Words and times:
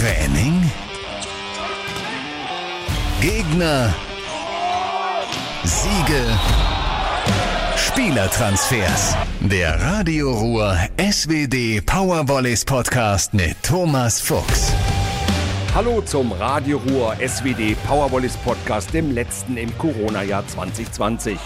Training? 0.00 0.64
Gegner? 3.20 3.94
Siege? 5.62 6.38
Spielertransfers. 7.76 9.14
Der 9.40 9.78
Radio 9.78 10.32
Ruhr 10.32 10.74
SWD 10.96 11.82
Powervolleys 11.84 12.64
Podcast 12.64 13.34
mit 13.34 13.62
Thomas 13.62 14.22
Fuchs. 14.22 14.72
Hallo 15.74 16.00
zum 16.00 16.32
Radio 16.32 16.78
Ruhr 16.88 17.16
SWD 17.16 17.76
Powervolleys 17.86 18.38
Podcast, 18.38 18.94
dem 18.94 19.10
letzten 19.10 19.58
im 19.58 19.76
Corona-Jahr 19.76 20.46
2020. 20.46 21.38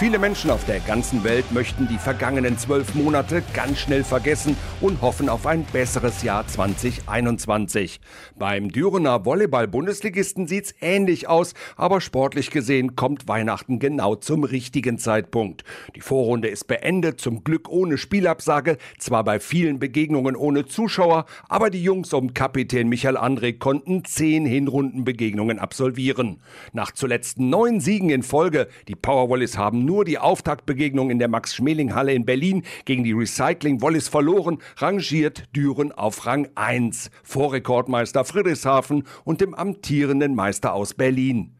Viele 0.00 0.18
Menschen 0.18 0.50
auf 0.50 0.64
der 0.64 0.80
ganzen 0.80 1.24
Welt 1.24 1.52
möchten 1.52 1.86
die 1.86 1.98
vergangenen 1.98 2.56
zwölf 2.56 2.94
Monate 2.94 3.42
ganz 3.52 3.80
schnell 3.80 4.02
vergessen 4.02 4.56
und 4.80 5.02
hoffen 5.02 5.28
auf 5.28 5.46
ein 5.46 5.66
besseres 5.74 6.22
Jahr 6.22 6.46
2021. 6.46 8.00
Beim 8.38 8.70
Dürener 8.70 9.26
Volleyball-Bundesligisten 9.26 10.46
sieht's 10.46 10.72
ähnlich 10.80 11.28
aus, 11.28 11.52
aber 11.76 12.00
sportlich 12.00 12.50
gesehen 12.50 12.96
kommt 12.96 13.28
Weihnachten 13.28 13.78
genau 13.78 14.14
zum 14.14 14.44
richtigen 14.44 14.96
Zeitpunkt. 14.96 15.64
Die 15.94 16.00
Vorrunde 16.00 16.48
ist 16.48 16.66
beendet, 16.66 17.20
zum 17.20 17.44
Glück 17.44 17.68
ohne 17.68 17.98
Spielabsage, 17.98 18.78
zwar 18.98 19.22
bei 19.22 19.38
vielen 19.38 19.80
Begegnungen 19.80 20.34
ohne 20.34 20.64
Zuschauer, 20.64 21.26
aber 21.46 21.68
die 21.68 21.82
Jungs 21.82 22.14
um 22.14 22.32
Kapitän 22.32 22.88
Michael 22.88 23.18
André 23.18 23.58
konnten 23.58 24.06
zehn 24.06 24.46
Hinrundenbegegnungen 24.46 25.58
absolvieren. 25.58 26.40
Nach 26.72 26.90
zuletzt 26.90 27.38
neun 27.38 27.80
Siegen 27.80 28.08
in 28.08 28.22
Folge, 28.22 28.66
die 28.88 28.96
Powerwallis 28.96 29.58
haben 29.58 29.89
nur 29.90 30.04
die 30.04 30.18
Auftaktbegegnung 30.18 31.10
in 31.10 31.18
der 31.18 31.26
Max-Schmeling-Halle 31.26 32.14
in 32.14 32.24
Berlin 32.24 32.62
gegen 32.84 33.02
die 33.02 33.10
Recycling 33.10 33.82
Wallis 33.82 34.06
verloren, 34.06 34.58
rangiert 34.76 35.48
Düren 35.56 35.90
auf 35.90 36.26
Rang 36.26 36.48
1 36.54 37.10
vor 37.24 37.52
Rekordmeister 37.52 38.24
Friedrichshafen 38.24 39.02
und 39.24 39.40
dem 39.40 39.52
amtierenden 39.52 40.36
Meister 40.36 40.74
aus 40.74 40.94
Berlin. 40.94 41.56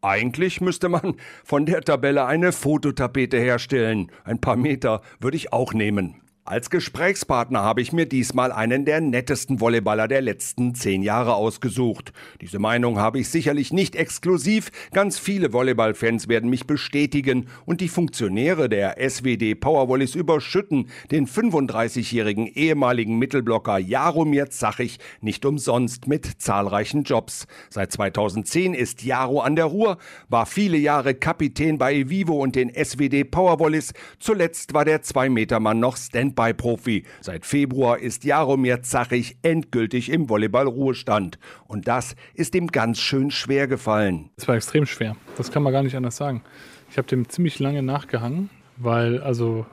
Eigentlich 0.00 0.62
müsste 0.62 0.88
man 0.88 1.16
von 1.44 1.66
der 1.66 1.82
Tabelle 1.82 2.24
eine 2.24 2.52
Fototapete 2.52 3.36
herstellen. 3.36 4.10
Ein 4.24 4.40
paar 4.40 4.56
Meter 4.56 5.02
würde 5.20 5.36
ich 5.36 5.52
auch 5.52 5.74
nehmen. 5.74 6.22
Als 6.46 6.68
Gesprächspartner 6.68 7.62
habe 7.62 7.80
ich 7.80 7.94
mir 7.94 8.04
diesmal 8.04 8.52
einen 8.52 8.84
der 8.84 9.00
nettesten 9.00 9.60
Volleyballer 9.60 10.08
der 10.08 10.20
letzten 10.20 10.74
zehn 10.74 11.02
Jahre 11.02 11.36
ausgesucht. 11.36 12.12
Diese 12.42 12.58
Meinung 12.58 12.98
habe 12.98 13.18
ich 13.18 13.30
sicherlich 13.30 13.72
nicht 13.72 13.96
exklusiv. 13.96 14.70
Ganz 14.92 15.18
viele 15.18 15.54
Volleyballfans 15.54 16.28
werden 16.28 16.50
mich 16.50 16.66
bestätigen 16.66 17.46
und 17.64 17.80
die 17.80 17.88
Funktionäre 17.88 18.68
der 18.68 18.96
SWD 18.98 19.54
Powervolleys 19.54 20.14
überschütten 20.14 20.90
den 21.10 21.26
35-jährigen 21.26 22.46
ehemaligen 22.46 23.18
Mittelblocker 23.18 23.78
Jaromir 23.78 24.50
Zachich 24.50 24.98
nicht 25.22 25.46
umsonst 25.46 26.08
mit 26.08 26.42
zahlreichen 26.42 27.04
Jobs. 27.04 27.46
Seit 27.70 27.90
2010 27.90 28.74
ist 28.74 29.02
Jaro 29.02 29.40
an 29.40 29.56
der 29.56 29.64
Ruhr, 29.64 29.96
war 30.28 30.44
viele 30.44 30.76
Jahre 30.76 31.14
Kapitän 31.14 31.78
bei 31.78 31.94
Evivo 31.94 32.34
und 32.34 32.54
den 32.54 32.68
SWD 32.68 33.24
Powervolleys. 33.30 33.94
Zuletzt 34.18 34.74
war 34.74 34.84
der 34.84 35.02
2-Meter-Mann 35.02 35.80
noch 35.80 35.96
Stand 35.96 36.33
Handballprofi. 36.34 37.04
Seit 37.20 37.46
Februar 37.46 37.98
ist 37.98 38.24
Jaromir 38.24 38.82
Zachich 38.82 39.36
endgültig 39.42 40.10
im 40.10 40.28
Volleyball-Ruhestand. 40.28 41.38
Und 41.66 41.86
das 41.88 42.16
ist 42.34 42.54
ihm 42.54 42.68
ganz 42.68 42.98
schön 42.98 43.30
schwer 43.30 43.66
gefallen. 43.68 44.30
Es 44.36 44.48
war 44.48 44.56
extrem 44.56 44.86
schwer. 44.86 45.16
Das 45.36 45.52
kann 45.52 45.62
man 45.62 45.72
gar 45.72 45.82
nicht 45.82 45.96
anders 45.96 46.16
sagen. 46.16 46.42
Ich 46.90 46.98
habe 46.98 47.08
dem 47.08 47.28
ziemlich 47.28 47.58
lange 47.58 47.82
nachgehangen, 47.82 48.50
weil 48.76 49.20
also 49.20 49.66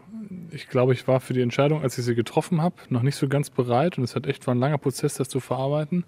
ich 0.52 0.70
glaube, 0.70 0.94
ich 0.94 1.08
war 1.08 1.20
für 1.20 1.34
die 1.34 1.42
Entscheidung, 1.42 1.82
als 1.82 1.98
ich 1.98 2.06
sie 2.06 2.16
getroffen 2.16 2.62
habe, 2.62 2.76
noch 2.90 3.02
nicht 3.02 3.16
so 3.16 3.28
ganz 3.28 3.50
bereit 3.50 3.98
und 3.98 4.04
es 4.04 4.16
hat 4.16 4.28
echt 4.28 4.48
war 4.48 4.56
ein 4.56 4.60
langer 4.60 4.78
Prozess, 4.78 5.16
das 5.16 5.30
zu 5.30 5.40
verarbeiten. 5.40 6.06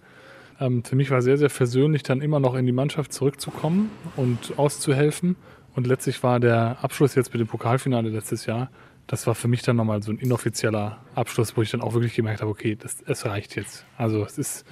Ähm, 0.60 0.84
für 0.84 0.96
mich 0.96 1.10
war 1.12 1.22
sehr, 1.22 1.38
sehr 1.38 1.50
versöhnlich, 1.50 2.04
dann 2.04 2.22
immer 2.22 2.40
noch 2.40 2.56
in 2.56 2.66
die 2.66 2.72
Mannschaft 2.72 3.12
zurückzukommen 3.12 3.90
und 4.16 4.54
auszuhelfen. 4.58 5.36
Und 5.76 5.88
letztlich 5.88 6.22
war 6.22 6.40
der 6.40 6.78
Abschluss 6.82 7.16
jetzt 7.16 7.34
mit 7.34 7.42
dem 7.42 7.48
Pokalfinale 7.48 8.10
letztes 8.10 8.46
Jahr 8.46 8.70
das 9.08 9.28
war 9.28 9.36
für 9.36 9.48
mich 9.48 9.62
dann 9.62 9.76
nochmal 9.76 10.02
so 10.02 10.12
ein 10.12 10.18
inoffizieller 10.18 11.04
Abschluss, 11.16 11.58
wo 11.58 11.62
ich 11.62 11.72
dann 11.72 11.82
auch 11.82 11.94
wirklich 11.94 12.16
gemerkt 12.16 12.42
habe, 12.42 12.52
okay, 12.52 12.76
das, 12.76 13.02
es 13.06 13.26
reicht 13.26 13.56
jetzt. 13.56 13.86
Also 13.98 14.24
es 14.24 14.38
ist 14.38 14.66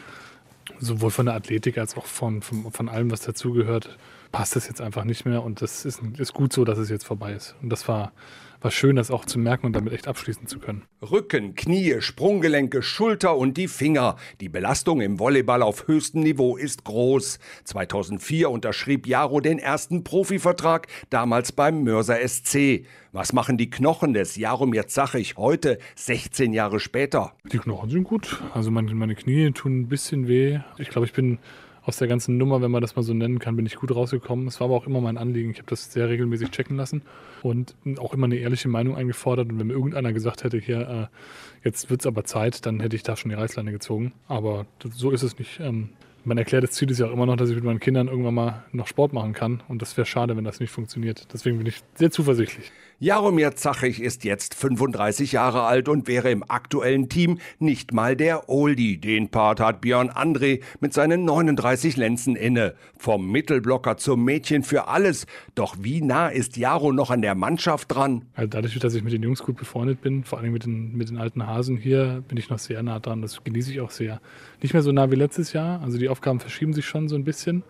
sowohl 0.79 1.11
von 1.11 1.25
der 1.25 1.35
Athletik 1.35 1.77
als 1.77 1.97
auch 1.97 2.05
von, 2.05 2.41
von, 2.41 2.71
von 2.71 2.89
allem, 2.89 3.11
was 3.11 3.21
dazugehört, 3.21 3.97
passt 4.31 4.55
das 4.55 4.67
jetzt 4.67 4.81
einfach 4.81 5.03
nicht 5.03 5.25
mehr 5.25 5.43
und 5.43 5.61
das 5.61 5.85
ist, 5.85 6.01
ist 6.17 6.33
gut 6.33 6.53
so, 6.53 6.63
dass 6.63 6.77
es 6.77 6.89
jetzt 6.89 7.05
vorbei 7.05 7.33
ist. 7.33 7.55
Und 7.61 7.69
das 7.69 7.87
war, 7.87 8.13
war 8.61 8.71
schön, 8.71 8.95
das 8.95 9.11
auch 9.11 9.25
zu 9.25 9.39
merken 9.39 9.65
und 9.65 9.75
damit 9.75 9.93
echt 9.93 10.07
abschließen 10.07 10.47
zu 10.47 10.59
können. 10.59 10.83
Rücken, 11.01 11.55
Knie, 11.55 11.99
Sprunggelenke, 11.99 12.81
Schulter 12.81 13.35
und 13.35 13.57
die 13.57 13.67
Finger. 13.67 14.15
Die 14.39 14.49
Belastung 14.49 15.01
im 15.01 15.19
Volleyball 15.19 15.63
auf 15.63 15.87
höchstem 15.87 16.21
Niveau 16.21 16.57
ist 16.57 16.83
groß. 16.83 17.39
2004 17.63 18.49
unterschrieb 18.49 19.07
Jaro 19.07 19.39
den 19.39 19.59
ersten 19.59 20.03
Profivertrag, 20.03 20.87
damals 21.09 21.51
beim 21.51 21.83
Mörser 21.83 22.17
SC. 22.27 22.85
Was 23.11 23.33
machen 23.33 23.57
die 23.57 23.69
Knochen 23.69 24.13
des 24.13 24.35
Jaromir 24.37 24.87
Zachich 24.87 25.35
heute, 25.37 25.79
16 25.95 26.53
Jahre 26.53 26.79
später? 26.79 27.33
Die 27.51 27.57
Knochen 27.57 27.89
sind 27.89 28.03
gut. 28.03 28.41
Also 28.53 28.71
meine, 28.71 28.93
meine 28.95 29.15
Knie 29.15 29.51
tun 29.51 29.81
ein 29.81 29.87
bisschen 29.87 30.27
weh. 30.27 30.59
Ich 30.77 30.89
glaube, 30.89 31.07
ich 31.07 31.13
bin 31.13 31.39
aus 31.83 31.97
der 31.97 32.07
ganzen 32.07 32.37
Nummer, 32.37 32.61
wenn 32.61 32.71
man 32.71 32.81
das 32.81 32.95
mal 32.95 33.01
so 33.01 33.13
nennen 33.13 33.39
kann, 33.39 33.55
bin 33.55 33.65
ich 33.65 33.75
gut 33.75 33.93
rausgekommen. 33.93 34.47
Es 34.47 34.59
war 34.59 34.65
aber 34.65 34.75
auch 34.75 34.85
immer 34.85 35.01
mein 35.01 35.17
Anliegen. 35.17 35.51
Ich 35.51 35.57
habe 35.57 35.69
das 35.69 35.91
sehr 35.91 36.09
regelmäßig 36.09 36.51
checken 36.51 36.77
lassen 36.77 37.01
und 37.41 37.75
auch 37.97 38.13
immer 38.13 38.25
eine 38.25 38.35
ehrliche 38.35 38.67
Meinung 38.67 38.95
eingefordert. 38.95 39.49
Und 39.49 39.59
wenn 39.59 39.67
mir 39.67 39.73
irgendeiner 39.73 40.13
gesagt 40.13 40.43
hätte, 40.43 40.59
hier, 40.59 41.09
äh, 41.11 41.65
jetzt 41.65 41.89
wird 41.89 42.01
es 42.01 42.07
aber 42.07 42.23
Zeit, 42.23 42.65
dann 42.65 42.79
hätte 42.79 42.95
ich 42.95 43.03
da 43.03 43.15
schon 43.15 43.29
die 43.29 43.35
Reißleine 43.35 43.71
gezogen. 43.71 44.13
Aber 44.27 44.67
so 44.83 45.11
ist 45.11 45.23
es 45.23 45.39
nicht. 45.39 45.59
Ähm, 45.59 45.89
mein 46.23 46.37
erklärtes 46.37 46.71
Ziel 46.71 46.91
ist 46.91 46.99
ja 46.99 47.07
auch 47.07 47.13
immer 47.13 47.25
noch, 47.25 47.35
dass 47.35 47.49
ich 47.49 47.55
mit 47.55 47.63
meinen 47.63 47.79
Kindern 47.79 48.07
irgendwann 48.07 48.35
mal 48.35 48.63
noch 48.71 48.87
Sport 48.87 49.11
machen 49.11 49.33
kann. 49.33 49.63
Und 49.67 49.81
das 49.81 49.97
wäre 49.97 50.05
schade, 50.05 50.37
wenn 50.37 50.43
das 50.43 50.59
nicht 50.59 50.71
funktioniert. 50.71 51.27
Deswegen 51.33 51.57
bin 51.57 51.65
ich 51.65 51.81
sehr 51.95 52.11
zuversichtlich. 52.11 52.71
Jaromir 53.03 53.55
Zachich 53.55 53.99
ist 53.99 54.25
jetzt 54.25 54.53
35 54.53 55.31
Jahre 55.31 55.63
alt 55.63 55.89
und 55.89 56.07
wäre 56.07 56.29
im 56.29 56.43
aktuellen 56.47 57.09
Team 57.09 57.39
nicht 57.57 57.93
mal 57.93 58.15
der 58.15 58.47
Oldie. 58.47 58.99
Den 58.99 59.29
Part 59.29 59.59
hat 59.59 59.81
Björn 59.81 60.11
André 60.11 60.61
mit 60.81 60.93
seinen 60.93 61.25
39 61.25 61.97
Lenzen 61.97 62.35
inne. 62.35 62.75
Vom 62.99 63.31
Mittelblocker 63.31 63.97
zum 63.97 64.23
Mädchen 64.23 64.61
für 64.61 64.87
alles. 64.87 65.25
Doch 65.55 65.77
wie 65.79 66.03
nah 66.03 66.27
ist 66.27 66.57
Jaro 66.57 66.91
noch 66.91 67.09
an 67.09 67.23
der 67.23 67.33
Mannschaft 67.33 67.91
dran? 67.91 68.25
Also 68.35 68.49
dadurch, 68.49 68.77
dass 68.77 68.93
ich 68.93 69.03
mit 69.03 69.13
den 69.13 69.23
Jungs 69.23 69.41
gut 69.41 69.57
befreundet 69.57 70.01
bin, 70.01 70.23
vor 70.23 70.37
allem 70.37 70.51
mit 70.51 70.65
den, 70.65 70.95
mit 70.95 71.09
den 71.09 71.17
alten 71.17 71.47
Hasen 71.47 71.77
hier, 71.77 72.23
bin 72.27 72.37
ich 72.37 72.51
noch 72.51 72.59
sehr 72.59 72.83
nah 72.83 72.99
dran. 72.99 73.23
Das 73.23 73.43
genieße 73.43 73.71
ich 73.71 73.81
auch 73.81 73.89
sehr. 73.89 74.21
Nicht 74.61 74.73
mehr 74.73 74.83
so 74.83 74.91
nah 74.91 75.09
wie 75.09 75.15
letztes 75.15 75.53
Jahr. 75.53 75.81
Also 75.81 75.97
die 75.97 76.07
Aufgaben 76.07 76.39
verschieben 76.39 76.73
sich 76.73 76.85
schon 76.85 77.09
so 77.09 77.15
ein 77.15 77.23
bisschen. 77.23 77.63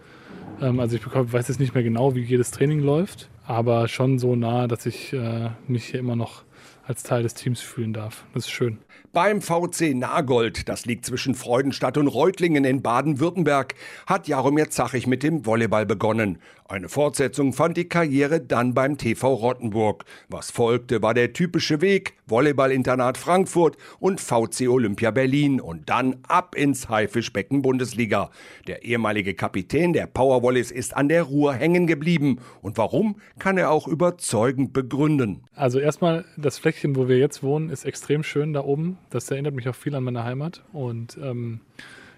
Ähm, 0.59 0.81
also 0.81 0.98
ich 0.98 1.03
weiß 1.06 1.48
jetzt 1.48 1.62
nicht 1.62 1.74
mehr 1.74 1.84
genau, 1.84 2.16
wie 2.16 2.22
jedes 2.22 2.52
Training 2.52 2.81
läuft 2.81 3.30
aber 3.51 3.89
schon 3.89 4.17
so 4.17 4.35
nah, 4.35 4.67
dass 4.67 4.85
ich 4.85 5.12
äh, 5.12 5.50
mich 5.67 5.85
hier 5.88 6.00
immer 6.00 6.16
noch 6.16 6.44
als 6.85 7.03
Teil 7.03 7.23
des 7.23 7.34
Teams 7.34 7.59
fühlen 7.59 7.91
darf. 7.91 8.23
Das 8.34 8.45
ist 8.45 8.51
schön. 8.51 8.79
Beim 9.14 9.42
VC 9.42 9.94
Nagold, 9.94 10.70
das 10.70 10.86
liegt 10.86 11.06
zwischen 11.06 11.36
Freudenstadt 11.36 11.98
und 11.98 12.08
Reutlingen 12.08 12.64
in 12.64 12.82
Baden-Württemberg, 12.82 13.76
hat 14.08 14.30
Jaromir 14.30 14.70
Zachig 14.70 15.06
mit 15.06 15.22
dem 15.22 15.46
Volleyball 15.46 15.86
begonnen. 15.86 16.38
Eine 16.70 16.88
Fortsetzung 16.88 17.52
fand 17.52 17.76
die 17.76 17.90
Karriere 17.90 18.40
dann 18.40 18.74
beim 18.74 18.98
TV 18.98 19.34
Rottenburg. 19.34 20.06
Was 20.30 20.52
folgte, 20.52 21.02
war 21.02 21.14
der 21.14 21.34
typische 21.34 21.82
Weg, 21.82 22.14
Volleyball-Internat 22.28 23.18
Frankfurt 23.18 23.76
und 24.00 24.22
VC 24.22 24.70
Olympia 24.70 25.12
Berlin 25.12 25.60
und 25.60 25.90
dann 25.90 26.20
ab 26.30 26.56
ins 26.56 26.88
Haifischbecken 26.88 27.62
Bundesliga. 27.62 28.30
Der 28.68 28.86
ehemalige 28.86 29.34
Kapitän 29.34 29.92
der 29.92 30.08
Powerwallis 30.08 30.72
ist 30.72 30.96
an 30.96 31.10
der 31.10 31.24
Ruhr 31.24 31.54
hängen 31.54 31.86
geblieben. 31.86 32.40
Und 32.62 32.78
warum, 32.78 33.18
kann 33.38 33.58
er 33.58 33.72
auch 33.72 33.90
überzeugend 33.90 34.72
begründen. 34.72 35.44
Also 35.54 35.80
erstmal, 35.80 36.24
das 36.38 36.58
Fleckchen, 36.58 36.96
wo 36.96 37.10
wir 37.10 37.18
jetzt 37.18 37.44
wohnen, 37.44 37.70
ist 37.70 37.84
extrem 37.84 38.24
schön 38.24 38.54
da 38.54 38.64
oben. 38.64 38.98
Das 39.12 39.30
erinnert 39.30 39.54
mich 39.54 39.70
auch 39.70 39.76
viel 39.76 39.94
an 39.94 40.04
meine 40.04 40.24
Heimat. 40.24 40.64
Und 40.74 41.18
ähm, 41.22 41.62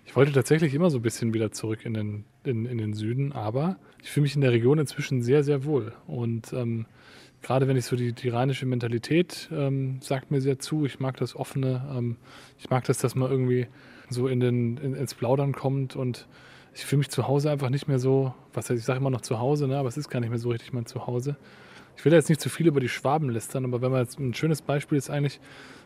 ich 0.06 0.16
wollte 0.16 0.32
tatsächlich 0.32 0.74
immer 0.74 0.90
so 0.90 1.00
ein 1.00 1.02
bisschen 1.02 1.34
wieder 1.34 1.52
zurück 1.52 1.86
in 1.86 1.94
den, 1.94 2.26
in, 2.44 2.66
in 2.66 2.78
den 2.78 2.94
Süden, 2.94 3.32
aber 3.32 3.78
ich 4.02 4.10
fühle 4.10 4.24
mich 4.24 4.36
in 4.36 4.42
der 4.42 4.52
Region 4.52 4.80
inzwischen 4.80 5.22
sehr, 5.22 5.44
sehr 5.44 5.66
wohl. 5.66 5.94
Und 6.08 6.54
ähm, 6.54 6.86
gerade 7.42 7.68
wenn 7.68 7.78
ich 7.78 7.86
so 7.86 7.96
die, 7.96 8.14
die 8.14 8.30
rheinische 8.30 8.66
Mentalität 8.66 9.50
ähm, 9.52 10.00
sagt 10.02 10.32
mir 10.32 10.42
sehr 10.42 10.60
zu. 10.60 10.86
Ich 10.86 11.00
mag 11.00 11.18
das 11.18 11.36
Offene. 11.36 11.86
Ähm, 11.96 12.18
ich 12.58 12.70
mag 12.70 12.84
das, 12.86 12.98
dass 13.00 13.16
man 13.16 13.30
irgendwie 13.30 13.68
so 14.10 14.28
in 14.28 14.40
den, 14.40 14.78
in, 14.78 14.94
ins 14.94 15.14
Plaudern 15.14 15.54
kommt 15.54 15.96
und 15.96 16.28
ich 16.76 16.86
fühle 16.86 17.00
mich 17.00 17.10
zu 17.10 17.28
Hause 17.28 17.52
einfach 17.52 17.70
nicht 17.70 17.88
mehr 17.88 18.00
so, 18.00 18.34
was 18.54 18.70
heißt, 18.70 18.80
ich 18.80 18.86
sage 18.86 19.00
immer 19.00 19.10
noch 19.10 19.22
zu 19.22 19.40
Hause, 19.40 19.68
ne, 19.68 19.78
aber 19.78 19.90
es 19.90 19.98
ist 19.98 20.10
gar 20.10 20.20
nicht 20.20 20.30
mehr 20.30 20.40
so 20.40 20.50
richtig 20.50 20.74
mein 20.74 20.86
Zuhause. 20.86 21.36
Ich 21.96 22.04
will 22.04 22.12
jetzt 22.14 22.30
nicht 22.30 22.42
zu 22.42 22.50
viel 22.50 22.68
über 22.68 22.80
die 22.80 22.90
Schwaben 22.90 23.30
lästern, 23.30 23.66
aber 23.66 23.82
wenn 23.82 23.92
man 23.92 24.02
jetzt 24.02 24.20
ein 24.20 24.34
schönes 24.34 24.62
Beispiel 24.64 24.98
ist 24.98 25.12
eigentlich, 25.12 25.40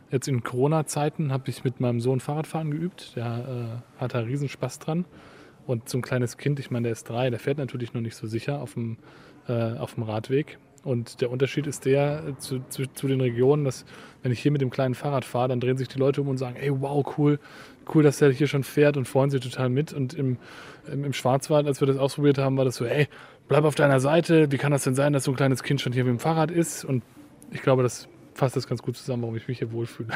Jetzt 0.09 0.27
in 0.27 0.43
Corona-Zeiten 0.43 1.31
habe 1.31 1.49
ich 1.49 1.63
mit 1.63 1.79
meinem 1.79 1.99
Sohn 1.99 2.19
Fahrradfahren 2.19 2.71
geübt. 2.71 3.15
Der 3.15 3.81
äh, 3.97 4.01
hat 4.01 4.13
da 4.13 4.19
riesen 4.19 4.47
Spaß 4.47 4.79
dran. 4.79 5.05
Und 5.65 5.89
so 5.89 5.97
ein 5.97 6.01
kleines 6.01 6.37
Kind, 6.37 6.59
ich 6.59 6.71
meine, 6.71 6.83
der 6.83 6.93
ist 6.93 7.09
drei, 7.09 7.29
der 7.29 7.39
fährt 7.39 7.57
natürlich 7.57 7.93
noch 7.93 7.99
nicht 7.99 8.15
so 8.15 8.25
sicher 8.25 8.61
auf 8.61 8.75
dem, 8.75 8.97
äh, 9.49 9.73
auf 9.77 9.95
dem 9.95 10.03
Radweg. 10.03 10.59
Und 10.85 11.19
der 11.19 11.29
Unterschied 11.29 11.67
ist 11.67 11.83
der 11.83 12.23
äh, 12.25 12.37
zu, 12.37 12.61
zu, 12.69 12.85
zu, 12.93 13.07
den 13.09 13.19
Regionen, 13.19 13.65
dass 13.65 13.83
wenn 14.23 14.31
ich 14.31 14.39
hier 14.39 14.51
mit 14.51 14.61
dem 14.61 14.69
kleinen 14.69 14.95
Fahrrad 14.95 15.25
fahre, 15.25 15.49
dann 15.49 15.59
drehen 15.59 15.75
sich 15.75 15.89
die 15.89 15.99
Leute 15.99 16.21
um 16.21 16.29
und 16.29 16.37
sagen, 16.37 16.55
ey, 16.55 16.71
wow, 16.71 17.05
cool, 17.17 17.39
cool, 17.93 18.03
dass 18.03 18.19
der 18.19 18.31
hier 18.31 18.47
schon 18.47 18.63
fährt 18.63 18.95
und 18.95 19.05
freuen 19.05 19.29
sich 19.29 19.41
total 19.41 19.67
mit. 19.67 19.91
Und 19.91 20.13
im, 20.13 20.37
im, 20.89 21.03
im 21.03 21.11
Schwarzwald, 21.11 21.67
als 21.67 21.81
wir 21.81 21.87
das 21.87 21.97
ausprobiert 21.97 22.37
haben, 22.37 22.55
war 22.55 22.63
das 22.63 22.77
so, 22.77 22.85
ey, 22.85 23.09
bleib 23.49 23.65
auf 23.65 23.75
deiner 23.75 23.99
Seite. 23.99 24.49
Wie 24.53 24.57
kann 24.57 24.71
das 24.71 24.85
denn 24.85 24.95
sein, 24.95 25.11
dass 25.11 25.25
so 25.25 25.31
ein 25.31 25.37
kleines 25.37 25.63
Kind 25.63 25.81
schon 25.81 25.91
hier 25.91 26.05
mit 26.05 26.11
dem 26.11 26.19
Fahrrad 26.19 26.51
ist? 26.51 26.85
Und 26.85 27.03
ich 27.51 27.61
glaube, 27.61 27.83
das 27.83 28.07
fasst 28.37 28.55
das 28.55 28.67
ganz 28.67 28.81
gut 28.81 28.95
zusammen, 28.97 29.23
warum 29.23 29.35
ich 29.35 29.47
mich 29.47 29.59
hier 29.59 29.71
wohlfühle. 29.71 30.09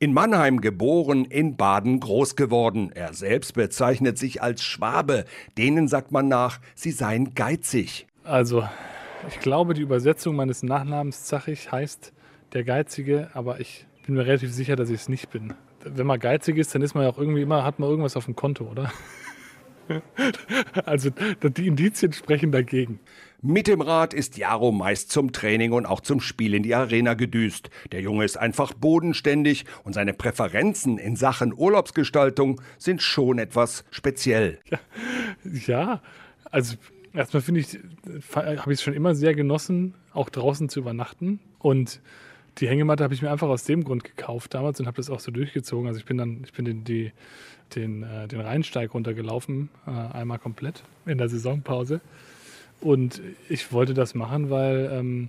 In 0.00 0.12
Mannheim 0.12 0.60
geboren, 0.60 1.24
in 1.24 1.56
Baden 1.56 1.98
groß 1.98 2.36
geworden. 2.36 2.92
Er 2.94 3.14
selbst 3.14 3.54
bezeichnet 3.54 4.16
sich 4.16 4.42
als 4.42 4.62
Schwabe. 4.62 5.24
Denen 5.56 5.88
sagt 5.88 6.12
man 6.12 6.28
nach, 6.28 6.60
sie 6.76 6.92
seien 6.92 7.34
geizig. 7.34 8.06
Also, 8.22 8.68
ich 9.28 9.40
glaube, 9.40 9.74
die 9.74 9.82
Übersetzung 9.82 10.36
meines 10.36 10.62
Nachnamens 10.62 11.24
Zachig 11.24 11.72
heißt 11.72 12.12
der 12.52 12.64
Geizige, 12.64 13.30
aber 13.34 13.60
ich 13.60 13.86
bin 14.06 14.14
mir 14.14 14.24
relativ 14.24 14.52
sicher, 14.52 14.76
dass 14.76 14.88
ich 14.88 15.00
es 15.00 15.08
nicht 15.08 15.30
bin. 15.30 15.54
Wenn 15.84 16.06
man 16.06 16.20
geizig 16.20 16.56
ist, 16.58 16.74
dann 16.74 16.82
ist 16.82 16.94
man 16.94 17.04
ja 17.04 17.10
auch 17.10 17.18
irgendwie 17.18 17.42
immer, 17.42 17.64
hat 17.64 17.78
man 17.78 17.90
irgendwas 17.90 18.16
auf 18.16 18.24
dem 18.24 18.36
Konto, 18.36 18.64
oder? 18.64 18.92
also 20.84 21.10
die 21.42 21.66
Indizien 21.66 22.12
sprechen 22.12 22.52
dagegen. 22.52 23.00
Mit 23.40 23.68
dem 23.68 23.80
Rad 23.80 24.14
ist 24.14 24.36
Jaro 24.36 24.72
meist 24.72 25.12
zum 25.12 25.30
Training 25.30 25.70
und 25.70 25.86
auch 25.86 26.00
zum 26.00 26.20
Spiel 26.20 26.54
in 26.54 26.64
die 26.64 26.74
Arena 26.74 27.14
gedüst. 27.14 27.70
Der 27.92 28.00
Junge 28.00 28.24
ist 28.24 28.36
einfach 28.36 28.74
bodenständig 28.74 29.64
und 29.84 29.92
seine 29.92 30.12
Präferenzen 30.12 30.98
in 30.98 31.14
Sachen 31.14 31.54
Urlaubsgestaltung 31.56 32.60
sind 32.78 33.00
schon 33.00 33.38
etwas 33.38 33.84
speziell. 33.90 34.58
Ja, 34.68 34.80
ja 35.66 36.02
also 36.50 36.74
erstmal 37.14 37.40
finde 37.42 37.60
ich, 37.60 37.78
habe 38.34 38.72
ich 38.72 38.80
es 38.80 38.82
schon 38.82 38.94
immer 38.94 39.14
sehr 39.14 39.34
genossen, 39.34 39.94
auch 40.12 40.30
draußen 40.30 40.68
zu 40.68 40.80
übernachten. 40.80 41.38
Und 41.60 42.00
die 42.58 42.66
Hängematte 42.66 43.04
habe 43.04 43.14
ich 43.14 43.22
mir 43.22 43.30
einfach 43.30 43.48
aus 43.48 43.62
dem 43.62 43.84
Grund 43.84 44.02
gekauft 44.02 44.54
damals 44.54 44.80
und 44.80 44.86
habe 44.86 44.96
das 44.96 45.10
auch 45.10 45.20
so 45.20 45.30
durchgezogen. 45.30 45.86
Also 45.86 46.00
ich 46.00 46.06
bin 46.06 46.18
dann, 46.18 46.42
ich 46.44 46.52
bin 46.52 46.64
den, 46.64 46.82
die, 46.82 47.12
den, 47.76 48.02
äh, 48.02 48.26
den 48.26 48.40
Rheinsteig 48.40 48.92
runtergelaufen, 48.92 49.68
äh, 49.86 49.90
einmal 49.90 50.40
komplett 50.40 50.82
in 51.06 51.18
der 51.18 51.28
Saisonpause. 51.28 52.00
Und 52.80 53.20
ich 53.48 53.72
wollte 53.72 53.94
das 53.94 54.14
machen, 54.14 54.50
weil 54.50 54.90
ähm, 54.92 55.28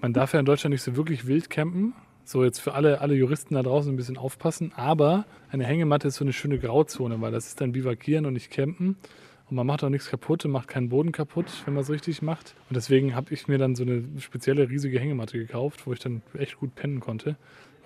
man 0.00 0.12
darf 0.12 0.32
ja 0.32 0.40
in 0.40 0.46
Deutschland 0.46 0.72
nicht 0.72 0.82
so 0.82 0.96
wirklich 0.96 1.26
wild 1.26 1.50
campen. 1.50 1.94
So 2.24 2.42
jetzt 2.42 2.58
für 2.58 2.74
alle, 2.74 3.00
alle 3.00 3.14
Juristen 3.14 3.54
da 3.54 3.62
draußen 3.62 3.92
ein 3.92 3.96
bisschen 3.96 4.16
aufpassen. 4.16 4.72
Aber 4.74 5.26
eine 5.50 5.64
Hängematte 5.64 6.08
ist 6.08 6.16
so 6.16 6.24
eine 6.24 6.32
schöne 6.32 6.58
Grauzone, 6.58 7.20
weil 7.20 7.32
das 7.32 7.46
ist 7.46 7.60
dann 7.60 7.72
Bivakieren 7.72 8.26
und 8.26 8.32
nicht 8.32 8.50
Campen. 8.50 8.96
Und 9.48 9.54
man 9.54 9.66
macht 9.66 9.84
auch 9.84 9.90
nichts 9.90 10.10
kaputt 10.10 10.44
und 10.44 10.50
macht 10.50 10.66
keinen 10.66 10.88
Boden 10.88 11.12
kaputt, 11.12 11.46
wenn 11.64 11.74
man 11.74 11.84
es 11.84 11.90
richtig 11.90 12.20
macht. 12.20 12.54
Und 12.68 12.76
deswegen 12.76 13.14
habe 13.14 13.32
ich 13.32 13.46
mir 13.46 13.58
dann 13.58 13.76
so 13.76 13.84
eine 13.84 14.02
spezielle 14.18 14.68
riesige 14.68 14.98
Hängematte 14.98 15.38
gekauft, 15.38 15.86
wo 15.86 15.92
ich 15.92 16.00
dann 16.00 16.22
echt 16.36 16.58
gut 16.58 16.74
pennen 16.74 16.98
konnte. 16.98 17.36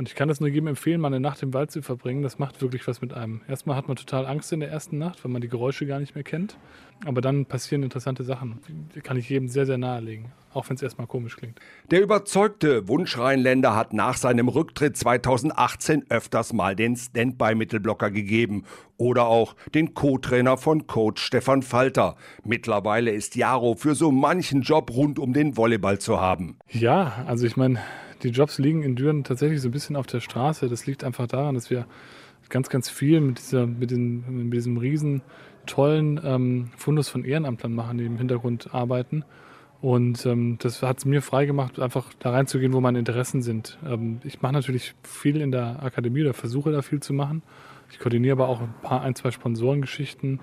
Und 0.00 0.08
ich 0.08 0.14
kann 0.14 0.28
das 0.28 0.40
nur 0.40 0.48
jedem 0.48 0.66
empfehlen, 0.66 0.98
mal 0.98 1.08
eine 1.08 1.20
Nacht 1.20 1.42
im 1.42 1.52
Wald 1.52 1.70
zu 1.70 1.82
verbringen. 1.82 2.22
Das 2.22 2.38
macht 2.38 2.62
wirklich 2.62 2.88
was 2.88 3.02
mit 3.02 3.12
einem. 3.12 3.42
Erstmal 3.46 3.76
hat 3.76 3.86
man 3.86 3.98
total 3.98 4.24
Angst 4.24 4.50
in 4.50 4.60
der 4.60 4.70
ersten 4.70 4.96
Nacht, 4.96 5.22
weil 5.22 5.30
man 5.30 5.42
die 5.42 5.48
Geräusche 5.48 5.84
gar 5.84 6.00
nicht 6.00 6.14
mehr 6.14 6.24
kennt. 6.24 6.56
Aber 7.04 7.20
dann 7.20 7.44
passieren 7.44 7.82
interessante 7.82 8.24
Sachen. 8.24 8.60
Die 8.94 9.02
kann 9.02 9.18
ich 9.18 9.28
jedem 9.28 9.48
sehr, 9.48 9.66
sehr 9.66 9.76
nahelegen. 9.76 10.32
Auch 10.54 10.66
wenn 10.70 10.76
es 10.76 10.82
erstmal 10.82 11.06
komisch 11.06 11.36
klingt. 11.36 11.60
Der 11.90 12.00
überzeugte 12.00 12.88
Wunschrheinländer 12.88 13.76
hat 13.76 13.92
nach 13.92 14.16
seinem 14.16 14.48
Rücktritt 14.48 14.96
2018 14.96 16.06
öfters 16.08 16.54
mal 16.54 16.74
den 16.74 16.96
Standby-Mittelblocker 16.96 18.10
gegeben. 18.10 18.64
Oder 18.96 19.26
auch 19.26 19.54
den 19.74 19.92
Co-Trainer 19.92 20.56
von 20.56 20.86
Coach 20.86 21.22
Stefan 21.22 21.60
Falter. 21.60 22.16
Mittlerweile 22.42 23.10
ist 23.10 23.36
Jaro 23.36 23.74
für 23.74 23.94
so 23.94 24.10
manchen 24.10 24.62
Job 24.62 24.90
rund 24.94 25.18
um 25.18 25.34
den 25.34 25.58
Volleyball 25.58 25.98
zu 25.98 26.22
haben. 26.22 26.56
Ja, 26.70 27.24
also 27.26 27.46
ich 27.46 27.58
meine, 27.58 27.80
die 28.22 28.28
Jobs 28.28 28.58
liegen 28.58 28.82
in 28.82 28.96
Düren 28.96 29.24
tatsächlich 29.24 29.60
so 29.60 29.68
ein 29.68 29.72
bisschen 29.72 29.96
auf 29.96 30.06
der 30.06 30.20
Straße. 30.20 30.68
Das 30.68 30.86
liegt 30.86 31.04
einfach 31.04 31.26
daran, 31.26 31.54
dass 31.54 31.70
wir 31.70 31.86
ganz, 32.48 32.68
ganz 32.68 32.90
viel 32.90 33.20
mit, 33.20 33.38
dieser, 33.38 33.66
mit, 33.66 33.90
den, 33.90 34.48
mit 34.48 34.52
diesem 34.52 34.76
riesen 34.76 35.22
tollen 35.66 36.20
ähm, 36.24 36.70
Fundus 36.76 37.08
von 37.08 37.24
Ehrenamtlern 37.24 37.72
machen, 37.72 37.98
die 37.98 38.04
im 38.04 38.18
Hintergrund 38.18 38.74
arbeiten. 38.74 39.24
Und 39.80 40.26
ähm, 40.26 40.58
das 40.60 40.82
hat 40.82 40.98
es 40.98 41.04
mir 41.06 41.22
freigemacht, 41.22 41.78
einfach 41.78 42.12
da 42.18 42.30
reinzugehen, 42.30 42.72
wo 42.74 42.80
meine 42.80 42.98
Interessen 42.98 43.40
sind. 43.40 43.78
Ähm, 43.86 44.20
ich 44.24 44.42
mache 44.42 44.52
natürlich 44.52 44.94
viel 45.02 45.40
in 45.40 45.52
der 45.52 45.82
Akademie 45.82 46.22
oder 46.22 46.34
versuche 46.34 46.70
da 46.70 46.82
viel 46.82 47.00
zu 47.00 47.14
machen. 47.14 47.42
Ich 47.90 47.98
koordiniere 47.98 48.32
aber 48.32 48.48
auch 48.48 48.60
ein 48.60 48.74
paar, 48.82 49.00
ein, 49.02 49.14
zwei 49.14 49.30
Sponsorengeschichten 49.30 50.40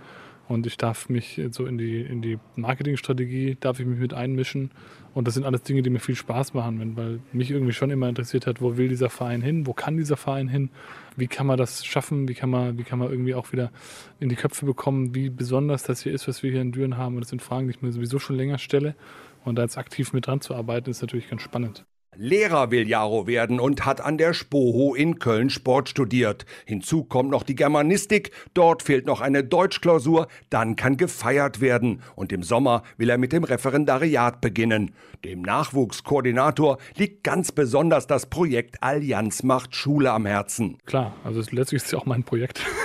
und 0.47 0.65
ich 0.65 0.77
darf 0.77 1.09
mich 1.09 1.41
so 1.51 1.65
in 1.65 1.77
die, 1.77 2.01
in 2.01 2.21
die 2.21 2.39
Marketingstrategie, 2.55 3.57
darf 3.59 3.79
ich 3.79 3.85
mich 3.85 3.99
mit 3.99 4.13
einmischen. 4.13 4.71
Und 5.13 5.27
das 5.27 5.33
sind 5.33 5.45
alles 5.45 5.63
Dinge, 5.63 5.81
die 5.81 5.89
mir 5.89 5.99
viel 5.99 6.15
Spaß 6.15 6.53
machen, 6.53 6.95
weil 6.95 7.19
mich 7.33 7.51
irgendwie 7.51 7.73
schon 7.73 7.89
immer 7.89 8.07
interessiert 8.07 8.47
hat, 8.47 8.61
wo 8.61 8.77
will 8.77 8.87
dieser 8.87 9.09
Verein 9.09 9.41
hin, 9.41 9.67
wo 9.67 9.73
kann 9.73 9.97
dieser 9.97 10.15
Verein 10.15 10.47
hin, 10.47 10.69
wie 11.17 11.27
kann 11.27 11.47
man 11.47 11.57
das 11.57 11.85
schaffen, 11.85 12.29
wie 12.29 12.33
kann 12.33 12.49
man, 12.49 12.77
wie 12.77 12.83
kann 12.83 12.99
man 12.99 13.09
irgendwie 13.09 13.35
auch 13.35 13.51
wieder 13.51 13.71
in 14.19 14.29
die 14.29 14.35
Köpfe 14.35 14.65
bekommen, 14.65 15.13
wie 15.15 15.29
besonders 15.29 15.83
das 15.83 16.03
hier 16.03 16.13
ist, 16.13 16.27
was 16.27 16.43
wir 16.43 16.51
hier 16.51 16.61
in 16.61 16.71
Düren 16.71 16.97
haben. 16.97 17.15
Und 17.15 17.21
das 17.21 17.29
sind 17.29 17.41
Fragen, 17.41 17.67
die 17.67 17.71
ich 17.71 17.81
mir 17.81 17.91
sowieso 17.91 18.19
schon 18.19 18.37
länger 18.37 18.57
stelle. 18.57 18.95
Und 19.43 19.55
da 19.55 19.63
jetzt 19.63 19.77
aktiv 19.77 20.13
mit 20.13 20.27
dran 20.27 20.39
zu 20.39 20.55
arbeiten, 20.55 20.89
ist 20.89 21.01
natürlich 21.01 21.29
ganz 21.29 21.41
spannend. 21.41 21.85
Lehrer 22.19 22.71
will 22.71 22.87
Jaro 22.87 23.27
werden 23.27 23.59
und 23.59 23.85
hat 23.85 24.01
an 24.01 24.17
der 24.17 24.33
Spoho 24.33 24.95
in 24.95 25.19
Köln 25.19 25.51
Sport 25.51 25.89
studiert. 25.89 26.47
Hinzu 26.65 27.03
kommt 27.03 27.29
noch 27.29 27.43
die 27.43 27.53
Germanistik, 27.53 28.31
dort 28.55 28.81
fehlt 28.81 29.05
noch 29.05 29.21
eine 29.21 29.43
Deutschklausur, 29.43 30.27
dann 30.49 30.75
kann 30.75 30.97
gefeiert 30.97 31.61
werden. 31.61 32.01
Und 32.15 32.31
im 32.31 32.41
Sommer 32.41 32.81
will 32.97 33.11
er 33.11 33.19
mit 33.19 33.33
dem 33.33 33.43
Referendariat 33.43 34.41
beginnen. 34.41 34.95
Dem 35.23 35.43
Nachwuchskoordinator 35.43 36.79
liegt 36.95 37.23
ganz 37.23 37.51
besonders 37.51 38.07
das 38.07 38.25
Projekt 38.25 38.81
Allianz 38.81 39.43
macht 39.43 39.75
Schule 39.75 40.11
am 40.11 40.25
Herzen. 40.25 40.79
Klar, 40.87 41.13
also 41.23 41.39
letztlich 41.51 41.81
ist 41.81 41.85
es 41.85 41.91
ja 41.91 41.99
auch 41.99 42.05
mein 42.05 42.23
Projekt. 42.23 42.61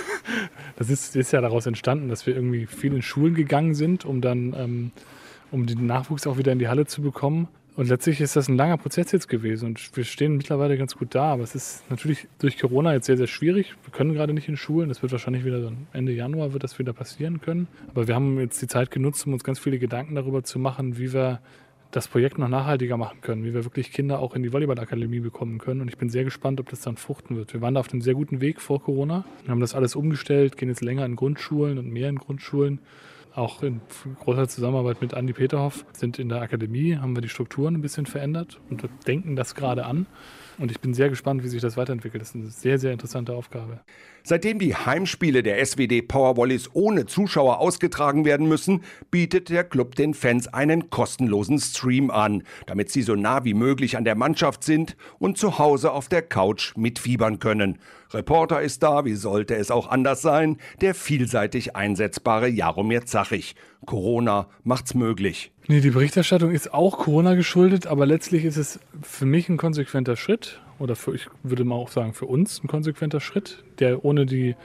Das 0.76 0.88
ist, 0.88 1.17
ist 1.17 1.32
ja 1.32 1.40
daraus 1.40 1.67
entstanden, 1.67 2.08
dass 2.08 2.26
wir 2.26 2.35
irgendwie 2.35 2.67
viel 2.67 2.94
in 2.94 3.02
Schulen 3.02 3.35
gegangen 3.35 3.75
sind, 3.75 4.05
um 4.05 4.20
dann 4.20 4.55
ähm, 4.56 4.93
um 5.50 5.67
den 5.67 5.87
Nachwuchs 5.87 6.26
auch 6.26 6.38
wieder 6.38 6.52
in 6.52 6.61
die 6.61 6.69
Halle 6.69 6.87
zu 6.87 7.02
bekommen. 7.02 7.49
Und 7.75 7.89
letztlich 7.89 8.21
ist 8.21 8.37
das 8.37 8.49
ein 8.49 8.57
langer 8.57 8.77
Prozess 8.77 9.13
jetzt 9.13 9.29
gewesen 9.29 9.67
und 9.67 9.97
wir 9.97 10.05
stehen 10.05 10.37
mittlerweile 10.37 10.77
ganz 10.77 10.95
gut 10.95 11.15
da. 11.15 11.33
Aber 11.33 11.43
es 11.43 11.55
ist 11.55 11.89
natürlich 11.89 12.29
durch 12.39 12.59
Corona 12.59 12.93
jetzt 12.93 13.07
sehr, 13.07 13.17
sehr 13.17 13.27
schwierig. 13.27 13.75
Wir 13.85 13.93
können 13.93 14.13
gerade 14.13 14.35
nicht 14.35 14.49
in 14.49 14.59
Schulen. 14.59 14.91
Das 14.91 15.01
wird 15.01 15.13
wahrscheinlich 15.13 15.45
wieder 15.45 15.73
Ende 15.93 16.13
Januar 16.13 16.53
wird 16.53 16.65
das 16.65 16.79
wieder 16.79 16.93
passieren 16.93 17.41
können. 17.41 17.69
Aber 17.89 18.07
wir 18.09 18.15
haben 18.15 18.39
jetzt 18.39 18.61
die 18.61 18.67
Zeit 18.67 18.91
genutzt, 18.91 19.27
um 19.27 19.33
uns 19.33 19.43
ganz 19.43 19.59
viele 19.59 19.79
Gedanken 19.79 20.15
darüber 20.15 20.45
zu 20.45 20.59
machen, 20.59 20.99
wie 20.99 21.15
wir 21.15 21.41
das 21.93 22.09
Projekt 22.09 22.39
noch 22.39 22.49
nachhaltiger 22.49 22.97
machen 22.97 23.21
können, 23.21 23.45
wie 23.45 23.55
wir 23.55 23.65
wirklich 23.65 23.93
Kinder 23.93 24.19
auch 24.19 24.35
in 24.35 24.43
die 24.43 24.53
Volleyballakademie 24.53 25.21
bekommen 25.21 25.59
können. 25.59 25.83
Und 25.83 25.89
ich 25.89 25.99
bin 25.99 26.09
sehr 26.09 26.25
gespannt, 26.25 26.59
ob 26.59 26.69
das 26.69 26.81
dann 26.81 26.97
fruchten 26.97 27.37
wird. 27.37 27.53
Wir 27.53 27.61
waren 27.61 27.75
da 27.75 27.81
auf 27.81 27.93
einem 27.93 28.01
sehr 28.01 28.15
guten 28.15 28.41
Weg 28.41 28.61
vor 28.61 28.83
Corona, 28.83 29.25
wir 29.45 29.51
haben 29.51 29.61
das 29.61 29.75
alles 29.75 29.95
umgestellt, 29.95 30.57
gehen 30.57 30.71
jetzt 30.71 30.83
länger 30.83 31.05
in 31.05 31.17
Grundschulen 31.17 31.79
und 31.79 31.91
mehr 31.91 32.09
in 32.09 32.17
Grundschulen 32.17 32.81
auch 33.34 33.62
in 33.62 33.80
großer 34.21 34.49
Zusammenarbeit 34.49 35.00
mit 35.00 35.14
Andi 35.14 35.33
Peterhoff 35.33 35.85
sind 35.92 36.18
in 36.18 36.28
der 36.28 36.42
Akademie, 36.42 36.97
haben 36.97 37.16
wir 37.16 37.23
die 37.23 37.28
Strukturen 37.28 37.75
ein 37.75 37.83
bisschen 37.83 38.07
verändert 38.07 38.61
und 38.71 38.83
denken 39.07 39.37
das 39.37 39.54
gerade 39.54 39.85
an. 39.85 40.07
Und 40.59 40.71
ich 40.71 40.80
bin 40.80 40.92
sehr 40.92 41.09
gespannt, 41.09 41.42
wie 41.42 41.49
sich 41.49 41.62
das 41.62 41.76
weiterentwickelt. 41.76 42.21
Das 42.21 42.30
ist 42.30 42.37
eine 42.37 42.47
sehr, 42.47 42.78
sehr 42.78 42.92
interessante 42.92 43.35
Aufgabe. 43.35 43.80
Seitdem 44.23 44.59
die 44.59 44.75
Heimspiele 44.75 45.42
der 45.42 45.64
SWD 45.64 46.02
Powervolleys 46.02 46.71
ohne 46.75 47.07
Zuschauer 47.07 47.59
ausgetragen 47.59 48.25
werden 48.25 48.47
müssen, 48.47 48.83
bietet 49.11 49.49
der 49.49 49.64
Club 49.64 49.95
den 49.95 50.14
Fans 50.14 50.49
einen 50.49 50.90
kostenlosen 50.90 51.59
Stream 51.59 52.11
an, 52.11 52.42
damit 52.66 52.90
sie 52.90 53.02
so 53.02 53.16
nah 53.16 53.45
wie 53.45 53.54
möglich 53.54 53.97
an 53.97 54.04
der 54.04 54.14
Mannschaft 54.14 54.62
sind 54.62 54.97
und 55.18 55.38
zu 55.38 55.59
Hause 55.59 55.90
auf 55.92 56.09
der 56.09 56.23
Couch 56.23 56.76
mitfiebern 56.76 57.38
können. 57.38 57.78
Reporter 58.14 58.61
ist 58.61 58.83
da, 58.83 59.04
wie 59.04 59.14
sollte 59.14 59.54
es 59.54 59.71
auch 59.71 59.88
anders 59.88 60.23
sein, 60.23 60.59
der 60.81 60.95
vielseitig 60.95 61.76
einsetzbare 61.76 62.49
Jaromir 62.49 63.04
Zachig. 63.07 63.54
Corona 63.87 64.49
macht's 64.64 64.95
möglich. 64.95 65.52
Nee, 65.69 65.81
die 65.81 65.90
Berichterstattung 65.90 66.50
ist 66.50 66.73
auch 66.73 66.99
Corona 66.99 67.35
geschuldet, 67.35 67.87
aber 67.87 68.07
letztlich 68.07 68.45
ist 68.45 68.57
es 68.57 68.81
für 69.02 69.26
mich 69.26 69.49
ein 69.49 69.57
konsequenter 69.57 70.16
Schritt 70.16 70.61
oder 70.78 70.97
für, 70.97 71.14
ich 71.14 71.28
würde 71.42 71.64
mal 71.64 71.76
auch 71.76 71.88
sagen, 71.88 72.12
für 72.12 72.26
uns 72.26 72.62
ein 72.62 72.69
konsequenter 72.69 73.21
Schritt, 73.21 73.62
der 73.78 74.04
ohne 74.04 74.26
die, 74.26 74.57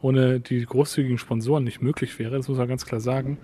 ohne 0.00 0.40
die 0.40 0.64
großzügigen 0.64 1.18
Sponsoren 1.18 1.64
nicht 1.64 1.82
möglich 1.82 2.18
wäre. 2.18 2.36
Das 2.36 2.48
muss 2.48 2.58
man 2.58 2.68
ganz 2.68 2.86
klar 2.86 3.00
sagen. 3.00 3.38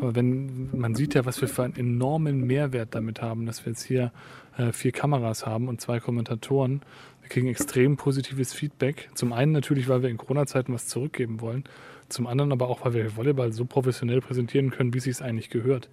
Aber 0.00 0.14
wenn 0.14 0.70
man 0.76 0.94
sieht 0.94 1.14
ja, 1.14 1.24
was 1.24 1.40
wir 1.40 1.48
für 1.48 1.62
einen 1.62 1.76
enormen 1.76 2.46
Mehrwert 2.46 2.94
damit 2.94 3.22
haben, 3.22 3.46
dass 3.46 3.64
wir 3.64 3.72
jetzt 3.72 3.84
hier 3.84 4.12
äh, 4.56 4.72
vier 4.72 4.92
Kameras 4.92 5.46
haben 5.46 5.68
und 5.68 5.80
zwei 5.80 6.00
Kommentatoren. 6.00 6.82
Wir 7.24 7.30
kriegen 7.30 7.48
extrem 7.48 7.96
positives 7.96 8.52
Feedback. 8.52 9.08
Zum 9.14 9.32
einen 9.32 9.52
natürlich, 9.52 9.88
weil 9.88 10.02
wir 10.02 10.10
in 10.10 10.18
Corona-Zeiten 10.18 10.74
was 10.74 10.88
zurückgeben 10.88 11.40
wollen. 11.40 11.64
Zum 12.10 12.26
anderen 12.26 12.52
aber 12.52 12.68
auch, 12.68 12.84
weil 12.84 12.92
wir 12.92 13.16
Volleyball 13.16 13.50
so 13.50 13.64
professionell 13.64 14.20
präsentieren 14.20 14.70
können, 14.70 14.92
wie 14.92 14.98
es 14.98 15.04
sich 15.04 15.22
eigentlich 15.22 15.48
gehört. 15.48 15.88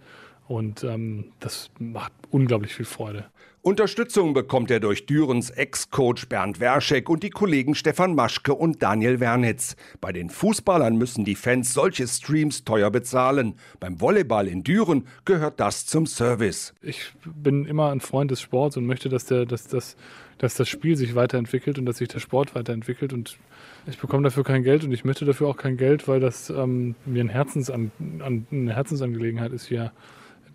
Und 0.50 0.84
ähm, 0.84 1.32
das 1.40 1.72
macht 1.80 2.12
unglaublich 2.32 2.74
viel 2.76 2.86
Freude. 2.86 3.28
Unterstützung 3.62 4.34
bekommt 4.34 4.72
er 4.72 4.82
durch 4.82 5.06
Dürens 5.06 5.52
Ex-Coach 5.52 6.28
Bernd 6.28 6.60
Werschek 6.60 7.08
und 7.10 7.24
die 7.24 7.30
Kollegen 7.30 7.76
Stefan 7.76 8.14
Maschke 8.14 8.54
und 8.54 8.84
Daniel 8.84 9.22
Wernitz. 9.22 9.78
Bei 10.02 10.12
den 10.12 10.30
Fußballern 10.30 10.98
müssen 10.98 11.24
die 11.24 11.36
Fans 11.36 11.74
solche 11.74 12.08
Streams 12.08 12.66
teuer 12.66 12.92
bezahlen. 12.92 13.54
Beim 13.80 14.02
Volleyball 14.02 14.50
in 14.50 14.66
Düren 14.66 15.08
gehört 15.24 15.62
das 15.62 15.86
zum 15.86 16.08
Service. 16.08 16.74
Ich 16.82 17.14
bin 17.24 17.66
immer 17.66 17.92
ein 17.92 18.02
Freund 18.02 18.32
des 18.32 18.42
Sports 18.42 18.76
und 18.76 18.86
möchte, 18.86 19.08
dass, 19.08 19.26
der, 19.26 19.46
dass, 19.46 19.68
dass, 19.68 19.96
dass 20.42 20.56
das 20.56 20.68
Spiel 20.68 20.96
sich 20.96 21.14
weiterentwickelt 21.14 21.78
und 21.78 21.86
dass 21.86 21.98
sich 21.98 22.08
der 22.08 22.20
Sport 22.20 22.56
weiterentwickelt. 22.56 23.14
Und 23.14 23.38
Ich 23.86 24.00
bekomme 24.00 24.24
dafür 24.24 24.44
kein 24.44 24.64
Geld 24.64 24.84
und 24.84 24.92
ich 24.92 25.06
möchte 25.06 25.24
dafür 25.24 25.48
auch 25.48 25.56
kein 25.56 25.78
Geld, 25.78 26.08
weil 26.08 26.20
das 26.20 26.50
ähm, 26.50 26.96
mir 27.06 27.24
ein 27.24 27.30
Herzensan 27.30 27.92
an, 28.20 28.48
eine 28.52 28.74
Herzensangelegenheit 28.74 29.52
ist, 29.52 29.68
hier 29.68 29.92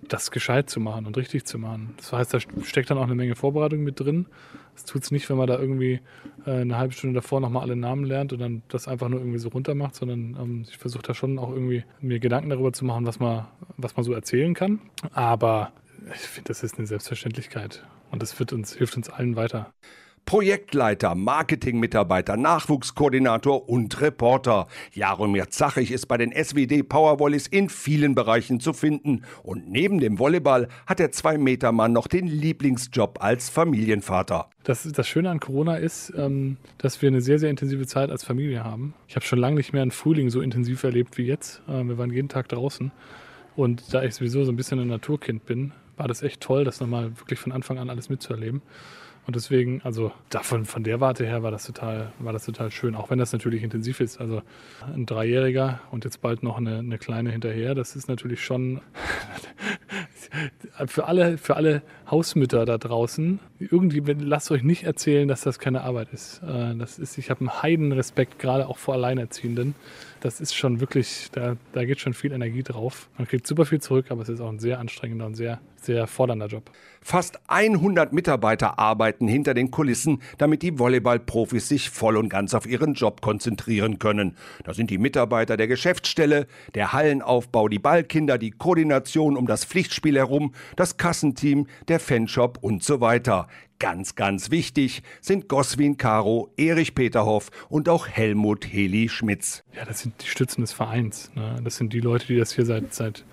das 0.09 0.33
gescheit 0.33 0.69
zu 0.69 0.81
machen 0.81 1.07
und 1.07 1.17
richtig 1.17 1.45
zu 1.45 1.57
machen. 1.59 1.95
Das 1.99 2.13
heißt, 2.13 2.35
da 2.35 2.41
steckt 2.65 2.91
dann 2.91 2.99
auch 2.99 3.05
eine 3.05 3.15
Menge 3.15 3.37
Vorbereitung 3.37 3.85
mit 3.85 4.01
drin. 4.01 4.27
Das 4.75 4.87
tut 4.87 5.05
es 5.05 5.13
nicht, 5.13 5.31
wenn 5.31 5.37
man 5.37 5.47
da 5.47 5.57
irgendwie 5.57 6.01
äh, 6.47 6.51
eine 6.51 6.79
halbe 6.79 6.93
Stunde 6.93 7.15
davor 7.15 7.41
nochmal 7.41 7.63
alle 7.63 7.77
Namen 7.77 8.05
lernt 8.05 8.33
und 8.33 8.41
dann 8.41 8.63
das 8.67 8.89
einfach 8.89 9.09
nur 9.09 9.21
irgendwie 9.21 9.39
so 9.39 9.51
runter 9.51 9.77
macht, 9.77 9.95
sondern 9.95 10.37
ähm, 10.41 10.65
ich 10.69 10.79
versuche 10.79 11.03
da 11.03 11.15
schon 11.15 11.39
auch 11.39 11.51
irgendwie 11.51 11.85
mir 12.01 12.19
Gedanken 12.19 12.51
darüber 12.51 12.73
zu 12.73 12.85
machen, 12.85 13.07
was 13.07 13.21
man, 13.21 13.47
was 13.77 13.97
man 13.97 14.03
so 14.03 14.13
erzählen 14.13 14.53
kann. 14.53 14.81
Aber 15.13 15.71
ich 16.13 16.23
finde, 16.23 16.49
das 16.49 16.65
ist 16.65 16.77
eine 16.77 16.89
Selbstverständlichkeit 16.89 17.85
und 18.17 18.23
das 18.23 18.39
wird 18.39 18.55
uns, 18.55 18.73
hilft 18.73 18.97
uns 18.97 19.11
allen 19.11 19.37
weiter. 19.37 19.75
Projektleiter, 20.25 21.15
Marketingmitarbeiter, 21.15 22.39
Nachwuchskoordinator 22.39 23.69
und 23.69 24.01
Reporter. 24.01 24.69
Jaromir 24.95 25.51
Zachig 25.51 25.93
ist 25.93 26.07
bei 26.07 26.17
den 26.17 26.33
SWD 26.33 26.83
Powervolleys 26.83 27.47
in 27.47 27.69
vielen 27.69 28.15
Bereichen 28.15 28.59
zu 28.59 28.73
finden. 28.73 29.23
Und 29.43 29.71
neben 29.71 30.01
dem 30.01 30.19
Volleyball 30.19 30.69
hat 30.87 30.99
der 30.99 31.13
Zwei-Meter-Mann 31.13 31.93
noch 31.93 32.07
den 32.07 32.27
Lieblingsjob 32.27 33.23
als 33.23 33.51
Familienvater. 33.51 34.49
Das, 34.65 34.91
das 34.91 35.07
Schöne 35.07 35.29
an 35.29 35.39
Corona 35.39 35.77
ist, 35.77 36.11
ähm, 36.17 36.57
dass 36.79 37.03
wir 37.03 37.09
eine 37.09 37.21
sehr, 37.21 37.39
sehr 37.39 37.51
intensive 37.51 37.87
Zeit 37.87 38.11
als 38.11 38.25
Familie 38.25 38.65
haben. 38.65 38.95
Ich 39.09 39.15
habe 39.15 39.27
schon 39.27 39.39
lange 39.39 39.57
nicht 39.57 39.75
mehr 39.75 39.83
einen 39.83 39.91
Frühling 39.91 40.31
so 40.31 40.41
intensiv 40.41 40.83
erlebt 40.85 41.19
wie 41.19 41.27
jetzt. 41.27 41.61
Äh, 41.69 41.85
wir 41.85 41.99
waren 41.99 42.11
jeden 42.11 42.31
Tag 42.31 42.49
draußen. 42.49 42.91
Und 43.57 43.95
da 43.95 44.03
ich 44.03 44.15
sowieso 44.15 44.45
so 44.45 44.51
ein 44.51 44.57
bisschen 44.57 44.81
ein 44.81 44.89
Naturkind 44.89 45.47
bin, 45.47 45.73
war 45.97 46.09
das 46.09 46.23
echt 46.23 46.41
toll, 46.41 46.65
das 46.65 46.81
nochmal 46.81 47.19
wirklich 47.19 47.39
von 47.39 47.53
Anfang 47.53 47.79
an 47.79 47.91
alles 47.91 48.09
mitzuerleben. 48.09 48.63
Und 49.27 49.35
deswegen, 49.35 49.81
also 49.83 50.13
davon, 50.31 50.65
von 50.65 50.85
der 50.85 51.01
Warte 51.01 51.27
her 51.27 51.43
war 51.43 51.51
das 51.51 51.67
total, 51.67 52.13
war 52.21 52.33
das 52.33 52.45
total 52.45 52.71
schön, 52.71 52.95
auch 52.95 53.11
wenn 53.11 53.19
das 53.19 53.33
natürlich 53.33 53.65
intensiv 53.65 53.99
ist. 53.99 54.21
Also 54.21 54.43
ein 54.95 55.05
Dreijähriger 55.05 55.81
und 55.91 56.05
jetzt 56.05 56.21
bald 56.21 56.45
noch 56.45 56.59
eine, 56.59 56.79
eine 56.79 56.97
kleine 56.97 57.33
hinterher, 57.33 57.75
das 57.75 57.97
ist 57.97 58.09
natürlich 58.09 58.45
schon 58.45 58.81
für 60.87 61.07
alle, 61.07 61.39
für 61.39 61.57
alle 61.57 61.83
Hausmütter 62.11 62.65
da 62.65 62.79
draußen, 62.79 63.41
irgendwie 63.59 64.01
lasst 64.19 64.51
euch 64.51 64.63
nicht 64.63 64.85
erzählen, 64.85 65.27
dass 65.29 65.41
das 65.41 65.59
keine 65.59 65.83
Arbeit 65.83 66.09
ist. 66.13 66.43
Äh, 66.43 66.77
das 66.77 66.99
ist, 66.99 67.19
ich 67.19 67.31
habe 67.31 67.41
einen 67.41 67.63
Heidenrespekt, 67.63 68.39
gerade 68.39 68.69
auch 68.69 68.79
vor 68.79 68.95
Alleinerziehenden. 68.95 69.75
Das 70.21 70.41
ist 70.41 70.55
schon 70.55 70.81
wirklich, 70.81 71.29
da, 71.33 71.57
da 71.73 71.85
geht 71.85 72.01
schon 72.01 72.15
viel 72.15 72.33
Energie 72.33 72.63
drauf. 72.63 73.09
Man 73.19 73.27
kriegt 73.27 73.47
super 73.47 73.67
viel 73.67 73.81
zurück, 73.81 74.07
aber 74.11 74.23
es 74.23 74.29
ist 74.29 74.41
auch 74.41 74.49
ein 74.49 74.59
sehr 74.59 74.79
anstrengender 74.79 75.27
und 75.27 75.35
sehr, 75.35 75.61
sehr 75.77 76.07
fordernder 76.07 76.47
Job. 76.47 76.71
Fast 77.01 77.39
100 77.47 78.13
Mitarbeiter 78.13 78.81
arbeiten 78.81 79.29
hinter 79.29 79.55
den 79.55 79.71
Kulissen, 79.71 80.21
damit 80.39 80.63
die 80.63 80.77
Volleyballprofis 80.81 81.69
sich 81.69 81.91
voll 81.91 82.17
und 82.17 82.29
ganz 82.29 82.55
auf 82.55 82.67
ihren 82.67 82.95
Job 82.95 83.21
konzentrieren 83.21 84.01
können. 84.01 84.37
Da 84.65 84.75
sind 84.75 84.91
die 84.91 84.99
Mitarbeiter 84.99 85.57
der 85.57 85.69
Geschäftsstelle, 85.69 86.49
der 86.75 86.93
Hallenaufbau, 86.93 87.69
die 87.69 87.79
Ballkinder, 87.79 88.39
die 88.39 88.51
Koordination 88.51 89.37
um 89.37 89.47
das 89.47 89.65
Pflichtspiel 89.65 90.17
herum, 90.17 90.53
das 90.75 90.97
Kassenteam, 90.97 91.69
der 91.87 91.96
Fanshop 91.99 92.59
und 92.63 92.83
so 92.83 93.01
weiter. 93.01 93.49
Ganz, 93.79 94.15
ganz 94.15 94.51
wichtig 94.51 95.03
sind 95.21 95.49
Goswin 95.49 95.97
Caro, 95.97 96.51
Erich 96.57 96.95
Peterhoff 96.95 97.51
und 97.69 97.89
auch 97.89 98.09
Helmut 98.09 98.67
Heli 98.67 99.09
Schmitz. 99.09 99.65
Ja, 99.75 99.85
das 99.85 100.01
sind 100.01 100.15
die 100.23 100.27
Stützen 100.27 100.63
des 100.63 100.73
Vereins. 100.73 101.31
Ne? 101.35 101.61
Das 101.63 101.77
sind 101.77 101.93
die 101.93 102.01
Leute, 102.01 102.27
die 102.27 102.37
das 102.37 102.53
hier 102.53 102.65
seit, 102.65 102.95
seit 102.95 103.25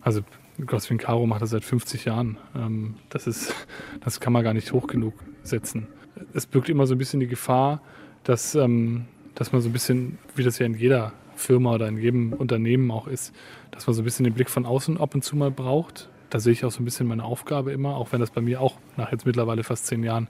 also 0.00 0.22
Goswin 0.66 0.98
Caro 0.98 1.26
macht 1.26 1.42
das 1.42 1.50
seit 1.50 1.64
50 1.64 2.04
Jahren. 2.04 2.38
Ähm, 2.56 2.96
das, 3.10 3.26
ist, 3.26 3.54
das 4.00 4.18
kann 4.18 4.32
man 4.32 4.42
gar 4.42 4.54
nicht 4.54 4.72
hoch 4.72 4.86
genug 4.86 5.14
setzen. 5.42 5.86
Es 6.34 6.46
birgt 6.46 6.68
immer 6.68 6.86
so 6.86 6.94
ein 6.94 6.98
bisschen 6.98 7.20
die 7.20 7.28
Gefahr, 7.28 7.80
dass, 8.24 8.54
ähm, 8.54 9.06
dass 9.34 9.52
man 9.52 9.60
so 9.60 9.68
ein 9.68 9.72
bisschen, 9.72 10.18
wie 10.34 10.42
das 10.42 10.58
ja 10.58 10.66
in 10.66 10.74
jeder 10.74 11.12
Firma 11.36 11.74
oder 11.74 11.88
in 11.88 11.96
jedem 11.96 12.32
Unternehmen 12.32 12.90
auch 12.90 13.06
ist, 13.06 13.32
dass 13.70 13.86
man 13.86 13.94
so 13.94 14.02
ein 14.02 14.04
bisschen 14.04 14.24
den 14.24 14.34
Blick 14.34 14.50
von 14.50 14.66
außen 14.66 14.98
ab 14.98 15.14
und 15.14 15.22
zu 15.22 15.36
mal 15.36 15.50
braucht 15.50 16.08
da 16.32 16.40
sehe 16.40 16.54
ich 16.54 16.64
auch 16.64 16.70
so 16.70 16.80
ein 16.80 16.86
bisschen 16.86 17.06
meine 17.06 17.24
Aufgabe 17.24 17.72
immer, 17.72 17.94
auch 17.94 18.12
wenn 18.12 18.20
das 18.20 18.30
bei 18.30 18.40
mir 18.40 18.62
auch 18.62 18.78
nach 18.96 19.12
jetzt 19.12 19.26
mittlerweile 19.26 19.64
fast 19.64 19.86
zehn 19.86 20.02
Jahren 20.02 20.28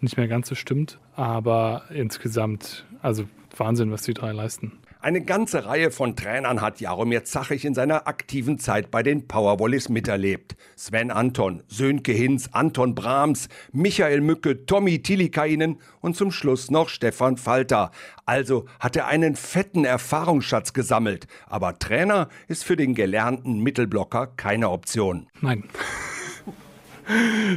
nicht 0.00 0.16
mehr 0.16 0.26
ganz 0.26 0.48
so 0.48 0.56
stimmt. 0.56 0.98
Aber 1.14 1.84
insgesamt, 1.90 2.84
also 3.00 3.26
Wahnsinn, 3.56 3.92
was 3.92 4.02
die 4.02 4.12
drei 4.12 4.32
leisten. 4.32 4.72
Eine 5.00 5.20
ganze 5.20 5.66
Reihe 5.66 5.90
von 5.90 6.16
Trainern 6.16 6.62
hat 6.62 6.80
Jaromir 6.80 7.24
Zachig 7.24 7.64
in 7.64 7.74
seiner 7.74 8.08
aktiven 8.08 8.58
Zeit 8.58 8.90
bei 8.90 9.02
den 9.02 9.28
Powerwallis 9.28 9.88
miterlebt. 9.88 10.56
Sven 10.74 11.10
Anton, 11.10 11.62
Sönke 11.68 12.12
Hinz, 12.12 12.48
Anton 12.52 12.94
Brahms, 12.94 13.48
Michael 13.72 14.20
Mücke, 14.20 14.64
Tommy 14.64 15.02
Tilikainen 15.02 15.78
und 16.00 16.16
zum 16.16 16.32
Schluss 16.32 16.70
noch 16.70 16.88
Stefan 16.88 17.36
Falter. 17.36 17.90
Also 18.24 18.66
hat 18.80 18.96
er 18.96 19.06
einen 19.06 19.36
fetten 19.36 19.84
Erfahrungsschatz 19.84 20.72
gesammelt. 20.72 21.26
Aber 21.46 21.78
Trainer 21.78 22.28
ist 22.48 22.64
für 22.64 22.76
den 22.76 22.94
gelernten 22.94 23.60
Mittelblocker 23.60 24.28
keine 24.36 24.70
Option. 24.70 25.28
Nein. 25.40 25.64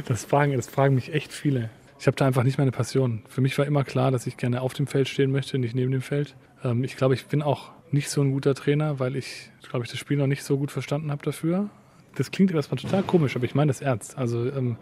Das 0.06 0.24
fragen, 0.26 0.52
das 0.52 0.68
fragen 0.68 0.94
mich 0.94 1.12
echt 1.12 1.32
viele. 1.32 1.70
Ich 2.00 2.06
habe 2.06 2.16
da 2.16 2.26
einfach 2.26 2.44
nicht 2.44 2.56
meine 2.56 2.72
Passion. 2.72 3.22
Für 3.28 3.42
mich 3.42 3.58
war 3.58 3.66
immer 3.66 3.84
klar, 3.84 4.10
dass 4.10 4.26
ich 4.26 4.38
gerne 4.38 4.62
auf 4.62 4.72
dem 4.72 4.86
Feld 4.86 5.06
stehen 5.06 5.30
möchte, 5.30 5.58
nicht 5.58 5.74
neben 5.74 5.92
dem 5.92 6.00
Feld. 6.00 6.34
Ähm, 6.64 6.82
ich 6.82 6.96
glaube, 6.96 7.12
ich 7.12 7.26
bin 7.26 7.42
auch 7.42 7.72
nicht 7.90 8.08
so 8.08 8.22
ein 8.22 8.32
guter 8.32 8.54
Trainer, 8.54 8.98
weil 8.98 9.16
ich, 9.16 9.50
glaube 9.68 9.84
ich, 9.84 9.90
das 9.90 10.00
Spiel 10.00 10.16
noch 10.16 10.26
nicht 10.26 10.42
so 10.42 10.56
gut 10.56 10.70
verstanden 10.70 11.10
habe 11.10 11.22
dafür. 11.22 11.68
Das 12.14 12.30
klingt 12.30 12.52
erstmal 12.52 12.78
total 12.78 13.02
komisch, 13.02 13.36
aber 13.36 13.44
ich 13.44 13.54
meine 13.54 13.68
das 13.68 13.82
ernst. 13.82 14.16
Also 14.16 14.50
ähm, 14.50 14.78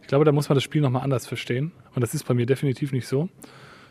ich 0.00 0.06
glaube, 0.06 0.24
da 0.24 0.30
muss 0.30 0.48
man 0.48 0.54
das 0.54 0.62
Spiel 0.62 0.80
nochmal 0.80 1.02
anders 1.02 1.26
verstehen. 1.26 1.72
Und 1.96 2.02
das 2.02 2.14
ist 2.14 2.22
bei 2.22 2.34
mir 2.34 2.46
definitiv 2.46 2.92
nicht 2.92 3.08
so. 3.08 3.28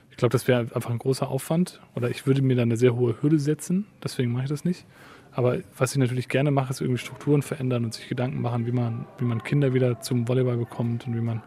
Ich 0.10 0.16
glaube, 0.16 0.32
das 0.32 0.48
wäre 0.48 0.62
einfach 0.62 0.90
ein 0.90 1.00
großer 1.00 1.28
Aufwand. 1.28 1.82
Oder 1.96 2.10
ich 2.10 2.28
würde 2.28 2.42
mir 2.42 2.56
da 2.56 2.62
eine 2.62 2.78
sehr 2.78 2.96
hohe 2.96 3.22
Hürde 3.22 3.40
setzen. 3.40 3.88
Deswegen 4.02 4.32
mache 4.32 4.44
ich 4.44 4.50
das 4.50 4.64
nicht. 4.64 4.86
Aber 5.34 5.58
was 5.78 5.92
ich 5.92 5.98
natürlich 5.98 6.30
gerne 6.30 6.50
mache, 6.50 6.72
ist 6.72 6.80
irgendwie 6.80 7.00
Strukturen 7.00 7.42
verändern 7.42 7.84
und 7.84 7.94
sich 7.94 8.08
Gedanken 8.08 8.40
machen, 8.40 8.66
wie 8.66 8.72
man, 8.72 9.06
wie 9.18 9.26
man 9.26 9.44
Kinder 9.44 9.74
wieder 9.74 10.00
zum 10.00 10.30
Volleyball 10.30 10.56
bekommt 10.56 11.06
und 11.08 11.14
wie 11.14 11.22
man 11.22 11.44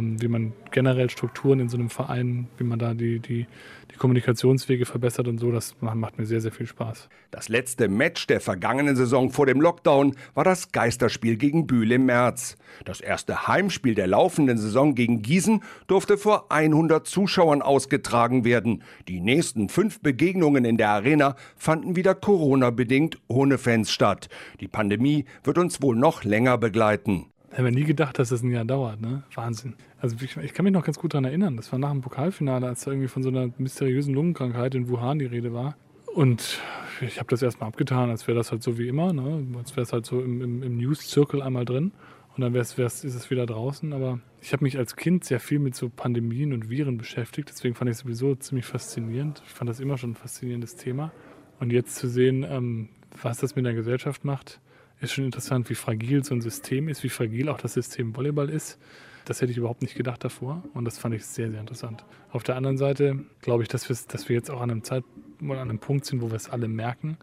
wie 0.00 0.28
man 0.28 0.52
generell 0.70 1.10
Strukturen 1.10 1.60
in 1.60 1.68
so 1.68 1.76
einem 1.76 1.90
Verein, 1.90 2.48
wie 2.56 2.64
man 2.64 2.78
da 2.78 2.94
die, 2.94 3.20
die, 3.20 3.46
die 3.90 3.96
Kommunikationswege 3.96 4.86
verbessert 4.86 5.28
und 5.28 5.38
so, 5.38 5.52
das 5.52 5.74
macht 5.80 6.18
mir 6.18 6.26
sehr, 6.26 6.40
sehr 6.40 6.52
viel 6.52 6.66
Spaß. 6.66 7.08
Das 7.30 7.48
letzte 7.48 7.88
Match 7.88 8.26
der 8.26 8.40
vergangenen 8.40 8.96
Saison 8.96 9.30
vor 9.30 9.46
dem 9.46 9.60
Lockdown 9.60 10.14
war 10.34 10.44
das 10.44 10.72
Geisterspiel 10.72 11.36
gegen 11.36 11.66
Bühl 11.66 11.92
im 11.92 12.06
März. 12.06 12.56
Das 12.84 13.00
erste 13.00 13.46
Heimspiel 13.46 13.94
der 13.94 14.06
laufenden 14.06 14.58
Saison 14.58 14.94
gegen 14.94 15.22
Gießen 15.22 15.62
durfte 15.86 16.16
vor 16.16 16.50
100 16.50 17.06
Zuschauern 17.06 17.62
ausgetragen 17.62 18.44
werden. 18.44 18.82
Die 19.08 19.20
nächsten 19.20 19.68
fünf 19.68 20.00
Begegnungen 20.00 20.64
in 20.64 20.78
der 20.78 20.90
Arena 20.90 21.36
fanden 21.56 21.96
wieder 21.96 22.14
Corona-bedingt 22.14 23.18
ohne 23.28 23.58
Fans 23.58 23.90
statt. 23.90 24.28
Die 24.60 24.68
Pandemie 24.68 25.26
wird 25.44 25.58
uns 25.58 25.82
wohl 25.82 25.96
noch 25.96 26.24
länger 26.24 26.56
begleiten. 26.56 27.26
Hätten 27.52 27.64
wir 27.64 27.70
nie 27.72 27.84
gedacht, 27.84 28.18
dass 28.18 28.30
das 28.30 28.42
ein 28.42 28.50
Jahr 28.50 28.64
dauert, 28.64 29.02
ne? 29.02 29.24
Wahnsinn. 29.34 29.74
Also 30.00 30.16
ich, 30.22 30.38
ich 30.38 30.54
kann 30.54 30.64
mich 30.64 30.72
noch 30.72 30.84
ganz 30.84 30.98
gut 30.98 31.12
daran 31.12 31.26
erinnern. 31.26 31.58
Das 31.58 31.70
war 31.70 31.78
nach 31.78 31.90
dem 31.90 32.00
Pokalfinale, 32.00 32.66
als 32.66 32.84
da 32.84 32.90
irgendwie 32.90 33.08
von 33.08 33.22
so 33.22 33.28
einer 33.28 33.50
mysteriösen 33.58 34.14
Lungenkrankheit 34.14 34.74
in 34.74 34.88
Wuhan 34.88 35.18
die 35.18 35.26
Rede 35.26 35.52
war. 35.52 35.76
Und 36.14 36.60
ich 37.02 37.18
habe 37.18 37.28
das 37.28 37.42
erstmal 37.42 37.68
abgetan, 37.68 38.08
als 38.08 38.26
wäre 38.26 38.38
das 38.38 38.52
halt 38.52 38.62
so 38.62 38.78
wie 38.78 38.88
immer, 38.88 39.12
ne? 39.12 39.46
Als 39.58 39.76
wäre 39.76 39.82
es 39.82 39.92
halt 39.92 40.06
so 40.06 40.22
im, 40.22 40.40
im, 40.40 40.62
im 40.62 40.78
News-Zirkel 40.78 41.42
einmal 41.42 41.66
drin. 41.66 41.92
Und 42.34 42.40
dann 42.40 42.54
wär's, 42.54 42.78
wär's, 42.78 43.04
ist 43.04 43.14
es 43.14 43.30
wieder 43.30 43.44
draußen. 43.44 43.92
Aber 43.92 44.20
ich 44.40 44.54
habe 44.54 44.64
mich 44.64 44.78
als 44.78 44.96
Kind 44.96 45.22
sehr 45.24 45.38
viel 45.38 45.58
mit 45.58 45.74
so 45.74 45.90
Pandemien 45.90 46.54
und 46.54 46.70
Viren 46.70 46.96
beschäftigt. 46.96 47.50
Deswegen 47.50 47.74
fand 47.74 47.90
ich 47.90 47.96
es 47.96 48.02
sowieso 48.02 48.34
ziemlich 48.34 48.64
faszinierend. 48.64 49.42
Ich 49.44 49.52
fand 49.52 49.68
das 49.68 49.78
immer 49.78 49.98
schon 49.98 50.12
ein 50.12 50.16
faszinierendes 50.16 50.76
Thema. 50.76 51.12
Und 51.60 51.70
jetzt 51.70 51.96
zu 51.96 52.08
sehen, 52.08 52.46
ähm, 52.48 52.88
was 53.20 53.36
das 53.38 53.56
mit 53.56 53.66
der 53.66 53.74
Gesellschaft 53.74 54.24
macht, 54.24 54.58
ist 55.02 55.12
schon 55.12 55.24
interessant, 55.24 55.68
wie 55.68 55.74
fragil 55.74 56.24
so 56.24 56.34
ein 56.34 56.40
System 56.40 56.88
ist, 56.88 57.02
wie 57.02 57.08
fragil 57.08 57.48
auch 57.48 57.58
das 57.58 57.74
System 57.74 58.16
Volleyball 58.16 58.48
ist. 58.48 58.78
Das 59.24 59.40
hätte 59.40 59.52
ich 59.52 59.58
überhaupt 59.58 59.82
nicht 59.82 59.94
gedacht 59.94 60.24
davor 60.24 60.64
und 60.74 60.84
das 60.84 60.98
fand 60.98 61.14
ich 61.14 61.24
sehr, 61.24 61.50
sehr 61.50 61.60
interessant. 61.60 62.04
Auf 62.30 62.42
der 62.42 62.56
anderen 62.56 62.76
Seite 62.76 63.18
glaube 63.40 63.62
ich, 63.62 63.68
dass 63.68 63.88
wir, 63.88 63.96
dass 64.08 64.28
wir 64.28 64.34
jetzt 64.34 64.50
auch 64.50 64.60
an 64.60 64.70
einem 64.70 64.84
Zeit 64.84 65.04
an 65.40 65.58
einem 65.58 65.78
Punkt 65.78 66.06
sind, 66.06 66.22
wo 66.22 66.30
wir 66.30 66.36
es 66.36 66.48
alle 66.48 66.68
merken. 66.68 67.18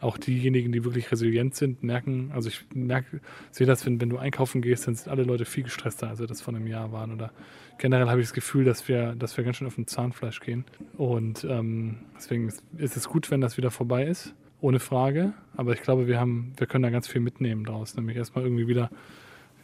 Auch 0.00 0.18
diejenigen, 0.18 0.72
die 0.72 0.84
wirklich 0.84 1.12
resilient 1.12 1.54
sind, 1.54 1.82
merken, 1.82 2.32
also 2.34 2.48
ich 2.48 2.64
merke, 2.74 3.20
sehe 3.50 3.66
das, 3.66 3.86
wenn, 3.86 4.00
wenn 4.00 4.10
du 4.10 4.18
einkaufen 4.18 4.60
gehst, 4.60 4.86
dann 4.86 4.96
sind 4.96 5.08
alle 5.08 5.22
Leute 5.22 5.44
viel 5.44 5.62
gestresster, 5.62 6.08
als 6.08 6.18
sie 6.18 6.26
das 6.26 6.40
vor 6.40 6.54
einem 6.54 6.66
Jahr 6.66 6.90
waren. 6.90 7.12
Oder 7.12 7.32
generell 7.78 8.08
habe 8.08 8.20
ich 8.20 8.26
das 8.26 8.34
Gefühl, 8.34 8.64
dass 8.64 8.88
wir, 8.88 9.14
dass 9.14 9.36
wir 9.36 9.44
ganz 9.44 9.58
schön 9.58 9.66
auf 9.68 9.76
dem 9.76 9.86
Zahnfleisch 9.86 10.40
gehen. 10.40 10.64
Und 10.96 11.44
ähm, 11.44 12.00
deswegen 12.16 12.52
ist 12.78 12.96
es 12.96 13.08
gut, 13.08 13.30
wenn 13.30 13.40
das 13.40 13.56
wieder 13.56 13.70
vorbei 13.70 14.04
ist 14.04 14.34
ohne 14.62 14.80
Frage. 14.80 15.34
Aber 15.56 15.74
ich 15.74 15.82
glaube, 15.82 16.06
wir 16.06 16.18
haben, 16.18 16.54
wir 16.56 16.66
können 16.66 16.82
da 16.82 16.90
ganz 16.90 17.08
viel 17.08 17.20
mitnehmen 17.20 17.64
draus. 17.64 17.94
Nämlich 17.96 18.16
erstmal 18.16 18.44
irgendwie 18.44 18.66
wieder 18.66 18.90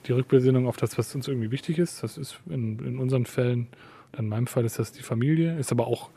die 0.07 0.13
Rückbesinnung 0.13 0.67
auf 0.67 0.77
das, 0.77 0.99
was 0.99 1.15
uns 1.15 1.29
irgendwie 1.29 1.51
wichtig 1.51 1.79
ist. 1.79 2.03
Das 2.03 2.19
ist 2.19 2.41
in, 2.51 2.79
in 2.81 2.99
unseren 2.99 3.25
Fällen, 3.25 3.69
in 4.17 4.29
meinem 4.29 4.47
Fall 4.47 4.65
ist 4.65 4.79
das 4.79 4.93
die 4.93 5.03
Familie, 5.03 5.59
ist 5.59 5.73
aber 5.73 5.87
auch 5.87 6.11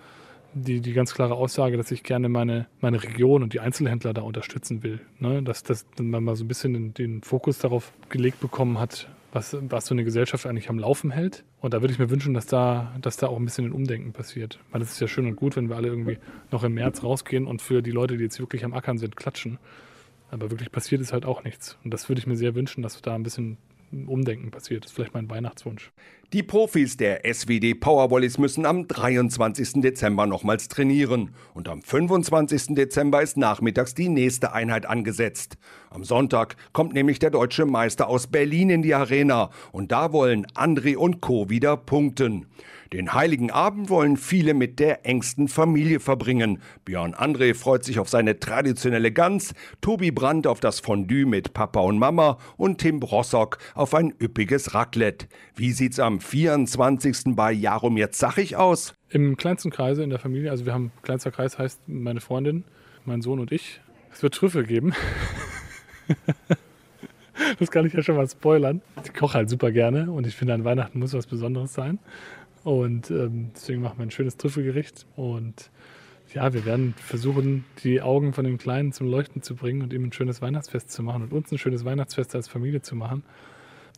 die, 0.54 0.82
die 0.82 0.94
ganz 0.94 1.14
klare 1.14 1.36
Aussage, 1.36 1.78
dass 1.78 1.92
ich 1.92 2.04
gerne 2.04 2.28
meine, 2.28 2.68
meine 2.82 3.02
Region 3.02 3.44
und 3.44 3.54
die 3.54 3.62
Einzelhändler 3.62 4.14
da 4.14 4.22
unterstützen 4.22 4.84
will. 4.84 5.00
Ne? 5.20 5.42
Dass, 5.44 5.64
dass 5.64 5.86
man 6.00 6.24
mal 6.24 6.36
so 6.36 6.44
ein 6.44 6.48
bisschen 6.48 6.74
den, 6.74 6.94
den 6.94 7.22
Fokus 7.22 7.60
darauf 7.60 7.94
gelegt 8.10 8.42
bekommen 8.42 8.80
hat, 8.80 9.08
was, 9.32 9.56
was 9.62 9.86
so 9.86 9.96
eine 9.96 10.04
Gesellschaft 10.04 10.46
eigentlich 10.46 10.70
am 10.70 10.80
Laufen 10.80 11.12
hält. 11.12 11.44
Und 11.60 11.74
da 11.74 11.82
würde 11.82 11.94
ich 11.94 12.00
mir 12.00 12.10
wünschen, 12.10 12.34
dass 12.34 12.46
da, 12.46 12.94
dass 13.02 13.18
da 13.18 13.28
auch 13.28 13.38
ein 13.38 13.46
bisschen 13.46 13.66
ein 13.66 13.72
Umdenken 13.72 14.14
passiert. 14.14 14.60
Weil 14.72 14.82
es 14.82 14.92
ist 14.92 15.00
ja 15.00 15.08
schön 15.08 15.26
und 15.26 15.36
gut, 15.36 15.56
wenn 15.56 15.70
wir 15.70 15.76
alle 15.76 15.88
irgendwie 15.88 16.18
noch 16.52 16.64
im 16.64 16.74
März 16.74 17.04
rausgehen 17.04 17.48
und 17.48 17.62
für 17.62 17.82
die 17.82 17.92
Leute, 17.92 18.18
die 18.18 18.24
jetzt 18.24 18.40
wirklich 18.40 18.66
am 18.66 18.74
Ackern 18.74 18.98
sind, 18.98 19.16
klatschen. 19.16 19.58
Aber 20.32 20.50
wirklich 20.52 20.72
passiert 20.72 21.02
ist 21.02 21.14
halt 21.14 21.26
auch 21.26 21.44
nichts. 21.44 21.78
Und 21.84 21.94
das 21.94 22.10
würde 22.10 22.20
ich 22.20 22.28
mir 22.28 22.36
sehr 22.36 22.56
wünschen, 22.56 22.82
dass 22.82 23.02
da 23.02 23.16
ein 23.16 23.24
bisschen 23.24 23.58
Umdenken 23.92 24.52
passiert. 24.52 24.84
Das 24.84 24.92
ist 24.92 24.96
vielleicht 24.96 25.14
mein 25.14 25.30
Weihnachtswunsch. 25.30 25.92
Die 26.34 26.44
Profis 26.44 26.96
der 26.96 27.26
SWD 27.26 27.76
Powervolleys 27.76 28.38
müssen 28.38 28.66
am 28.66 28.88
23. 28.88 29.82
Dezember 29.82 30.26
nochmals 30.26 30.70
trainieren. 30.70 31.32
Und 31.54 31.68
am 31.68 31.82
25. 31.82 32.76
Dezember 32.76 33.22
ist 33.22 33.36
nachmittags 33.36 33.94
die 33.94 34.08
nächste 34.08 34.54
Einheit 34.54 34.86
angesetzt. 34.86 35.58
Am 35.90 36.06
Sonntag 36.06 36.56
kommt 36.72 36.94
nämlich 36.94 37.20
der 37.20 37.32
deutsche 37.32 37.66
Meister 37.66 38.08
aus 38.08 38.28
Berlin 38.28 38.70
in 38.70 38.82
die 38.82 38.96
Arena. 38.96 39.50
Und 39.74 39.92
da 39.92 40.14
wollen 40.14 40.46
André 40.48 40.96
und 40.96 41.20
Co. 41.20 41.50
wieder 41.50 41.76
punkten. 41.76 42.46
Den 42.94 43.14
heiligen 43.14 43.52
Abend 43.52 43.90
wollen 43.90 44.18
viele 44.18 44.54
mit 44.54 44.78
der 44.78 45.06
engsten 45.06 45.48
Familie 45.48 46.02
verbringen. 46.02 46.62
Björn 46.84 47.16
André 47.16 47.56
freut 47.56 47.86
sich 47.86 48.00
auf 48.00 48.10
seine 48.10 48.38
traditionelle 48.38 49.14
Gans, 49.14 49.54
Tobi 49.80 50.12
Brandt 50.12 50.46
auf 50.46 50.60
das 50.60 50.82
Fondue 50.82 51.26
mit 51.26 51.54
Papa 51.54 51.80
und 51.80 51.98
Mama 52.00 52.38
und 52.58 52.80
Tim 52.80 53.00
Brossock 53.00 53.60
auf 53.76 53.94
ein 53.94 54.14
üppiges 54.22 54.74
Raclette. 54.74 55.28
Wie 55.56 55.72
sieht's 55.72 56.02
am 56.02 56.20
24. 56.20 57.34
bei 57.34 57.54
Jarum 57.54 57.96
jetzt 57.96 58.20
sachig 58.20 58.58
aus? 58.58 58.94
Im 59.10 59.38
kleinsten 59.38 59.72
Kreise 59.72 60.04
in 60.04 60.10
der 60.10 60.20
Familie, 60.20 60.52
also 60.52 60.66
wir 60.66 60.74
haben, 60.74 60.92
kleinster 61.02 61.32
Kreis 61.32 61.58
heißt 61.58 61.88
meine 61.88 62.20
Freundin, 62.20 62.66
mein 63.06 63.22
Sohn 63.22 63.40
und 63.40 63.54
ich. 63.54 63.80
Es 64.12 64.22
wird 64.22 64.34
Trüffel 64.34 64.66
geben. 64.66 64.94
das 67.60 67.72
kann 67.72 67.86
ich 67.86 67.94
ja 67.94 68.04
schon 68.04 68.18
mal 68.18 68.28
spoilern. 68.28 68.82
Ich 69.06 69.14
koche 69.14 69.36
halt 69.36 69.50
super 69.50 69.72
gerne 69.72 70.12
und 70.12 70.28
ich 70.28 70.36
finde, 70.36 70.56
an 70.56 70.66
Weihnachten 70.66 71.00
muss 71.00 71.14
was 71.14 71.26
Besonderes 71.26 71.74
sein. 71.74 72.00
Und 72.64 73.10
ähm, 73.10 73.52
deswegen 73.56 73.82
machen 73.82 73.98
wir 73.98 74.04
ein 74.04 74.12
schönes 74.12 74.38
Trüffelgericht. 74.38 75.06
Und 75.16 75.72
ja, 76.34 76.54
wir 76.54 76.66
werden 76.66 76.94
versuchen, 76.98 77.66
die 77.84 78.02
Augen 78.02 78.34
von 78.34 78.46
dem 78.46 78.58
Kleinen 78.58 78.94
zum 78.94 79.08
Leuchten 79.08 79.42
zu 79.42 79.56
bringen 79.56 79.82
und 79.82 79.94
ihm 79.94 80.04
ein 80.04 80.14
schönes 80.14 80.42
Weihnachtsfest 80.42 80.92
zu 80.92 81.04
machen 81.04 81.24
und 81.24 81.34
uns 81.34 81.52
ein 81.52 81.58
schönes 81.58 81.84
Weihnachtsfest 81.86 82.36
als 82.36 82.48
Familie 82.48 82.82
zu 82.82 82.96
machen. 82.96 83.24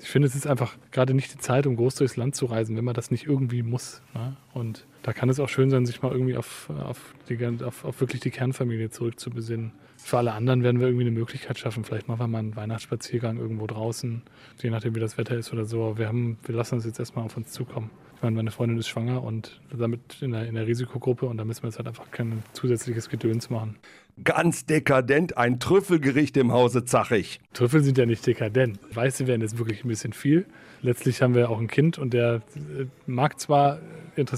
Ich 0.01 0.10
finde, 0.10 0.27
es 0.27 0.36
ist 0.36 0.48
einfach 0.48 0.75
gerade 0.91 1.13
nicht 1.13 1.34
die 1.34 1.38
Zeit, 1.38 1.67
um 1.67 1.75
groß 1.75 1.96
durchs 1.96 2.17
Land 2.17 2.36
zu 2.36 2.46
reisen, 2.46 2.75
wenn 2.75 2.86
man 2.86 2.96
das 2.96 3.12
nicht 3.12 3.27
irgendwie 3.27 3.62
muss. 3.62 4.01
Ne? 4.13 4.36
Und 4.53 4.86
da 5.01 5.13
kann 5.13 5.29
es 5.29 5.39
auch 5.39 5.50
schön 5.50 5.69
sein, 5.69 5.86
sich 5.86 6.01
mal 6.01 6.12
irgendwie 6.12 6.38
auf, 6.38 6.69
auf, 6.69 7.15
die, 7.29 7.45
auf, 7.63 7.86
auf 7.86 8.00
wirklich 8.00 8.22
die 8.22 8.31
Kernfamilie 8.31 8.89
zurückzubesinnen. 8.89 9.72
Für 9.98 10.17
alle 10.17 10.33
anderen 10.33 10.63
werden 10.63 10.79
wir 10.79 10.88
irgendwie 10.88 11.05
eine 11.07 11.17
Möglichkeit 11.17 11.57
schaffen. 11.57 11.83
Vielleicht 11.83 12.07
machen 12.07 12.19
wir 12.19 12.27
mal 12.27 12.39
einen 12.39 12.55
Weihnachtsspaziergang 12.55 13.38
irgendwo 13.38 13.67
draußen, 13.67 14.22
je 14.62 14.69
nachdem, 14.69 14.95
wie 14.95 15.00
das 15.00 15.17
Wetter 15.17 15.36
ist 15.36 15.53
oder 15.53 15.65
so. 15.65 15.98
Wir, 15.98 16.07
haben, 16.07 16.38
wir 16.45 16.55
lassen 16.55 16.75
uns 16.75 16.86
jetzt 16.86 17.00
erstmal 17.00 17.25
auf 17.25 17.38
uns 17.38 17.51
zukommen 17.51 17.89
meine, 18.24 18.36
meine 18.36 18.51
Freundin 18.51 18.77
ist 18.77 18.88
schwanger 18.88 19.22
und 19.22 19.60
damit 19.72 20.22
in 20.22 20.31
der, 20.31 20.48
in 20.48 20.55
der 20.55 20.65
Risikogruppe 20.65 21.25
und 21.25 21.38
da 21.38 21.45
müssen 21.45 21.63
wir 21.63 21.67
jetzt 21.67 21.77
halt 21.77 21.88
einfach 21.88 22.10
kein 22.12 22.41
zusätzliches 22.53 23.10
Gedöns 23.10 23.50
machen. 23.50 23.77
Ganz 24.24 24.65
dekadent, 24.65 25.38
ein 25.38 25.60
Trüffelgericht 25.60 26.38
im 26.38 26.51
Hause 26.51 26.86
Zachig. 26.86 27.39
Trüffel 27.53 27.83
sind 27.83 27.98
ja 27.98 28.05
nicht 28.05 28.25
dekadent. 28.25 28.79
Weiße 28.93 29.27
werden 29.27 29.41
jetzt 29.41 29.57
wirklich 29.57 29.83
ein 29.83 29.88
bisschen 29.88 30.13
viel. 30.13 30.45
Letztlich 30.81 31.22
haben 31.22 31.36
wir 31.36 31.50
auch 31.50 31.60
ein 31.60 31.67
Kind 31.67 31.98
und 31.98 32.13
der 32.13 32.41
äh, 32.55 32.86
mag 33.05 33.39
zwar 33.39 33.79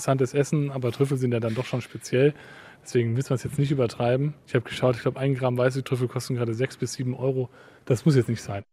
interessantes 0.06 0.34
Essen, 0.34 0.72
aber 0.72 0.92
Trüffel 0.92 1.18
sind 1.18 1.34
ja 1.34 1.40
dann 1.40 1.56
doch 1.56 1.66
schon 1.66 1.82
speziell. 1.82 2.34
Deswegen 2.84 3.14
müssen 3.14 3.30
wir 3.30 3.36
es 3.36 3.44
jetzt 3.44 3.58
nicht 3.58 3.72
übertreiben. 3.72 4.36
Ich 4.48 4.54
habe 4.54 4.64
geschaut, 4.66 4.96
ich 4.96 5.02
glaube, 5.02 5.20
ein 5.20 5.34
Gramm 5.34 5.58
weiße 5.58 5.84
Trüffel 5.84 6.08
kosten 6.08 6.36
gerade 6.36 6.54
sechs 6.54 6.78
bis 6.78 6.94
sieben 6.94 7.16
Euro. 7.16 7.50
Das 7.86 8.06
muss 8.06 8.16
jetzt 8.16 8.30
nicht 8.30 8.42
sein. 8.42 8.64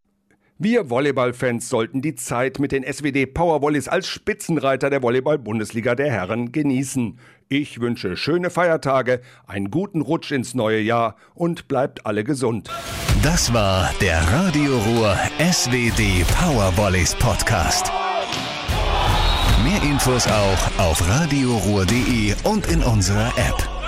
Wir 0.59 0.91
Volleyballfans 0.91 1.69
sollten 1.71 2.03
die 2.03 2.15
Zeit 2.15 2.59
mit 2.59 2.73
den 2.73 2.85
SWD 2.85 3.27
Powervolleys 3.33 3.89
als 3.89 4.07
Spitzenreiter 4.07 4.91
der 4.91 5.03
Volleyball-Bundesliga 5.03 5.95
der 5.95 6.11
Herren 6.13 6.53
genießen. 6.53 7.19
Ich 7.49 7.81
wünsche 7.81 8.17
schöne 8.17 8.51
Feiertage, 8.51 9.23
einen 9.47 9.71
guten 9.71 10.03
Rutsch 10.03 10.31
ins 10.31 10.55
neue 10.55 10.81
Jahr 10.81 11.17
und 11.35 11.67
bleibt 11.69 12.07
alle 12.07 12.23
gesund. 12.23 12.69
Das 13.23 13.53
war 13.55 13.91
der 14.01 14.21
Radio 14.21 14.77
Ruhr 14.79 15.17
SWD 15.39 16.25
Powervolleys 16.39 17.15
Podcast. 17.15 17.91
Mehr 19.65 19.83
Infos 19.83 20.27
auch 20.27 20.79
auf 20.79 21.09
radioruhr.de 21.09 22.35
und 22.45 22.67
in 22.67 22.83
unserer 22.83 23.29
App. 23.37 23.82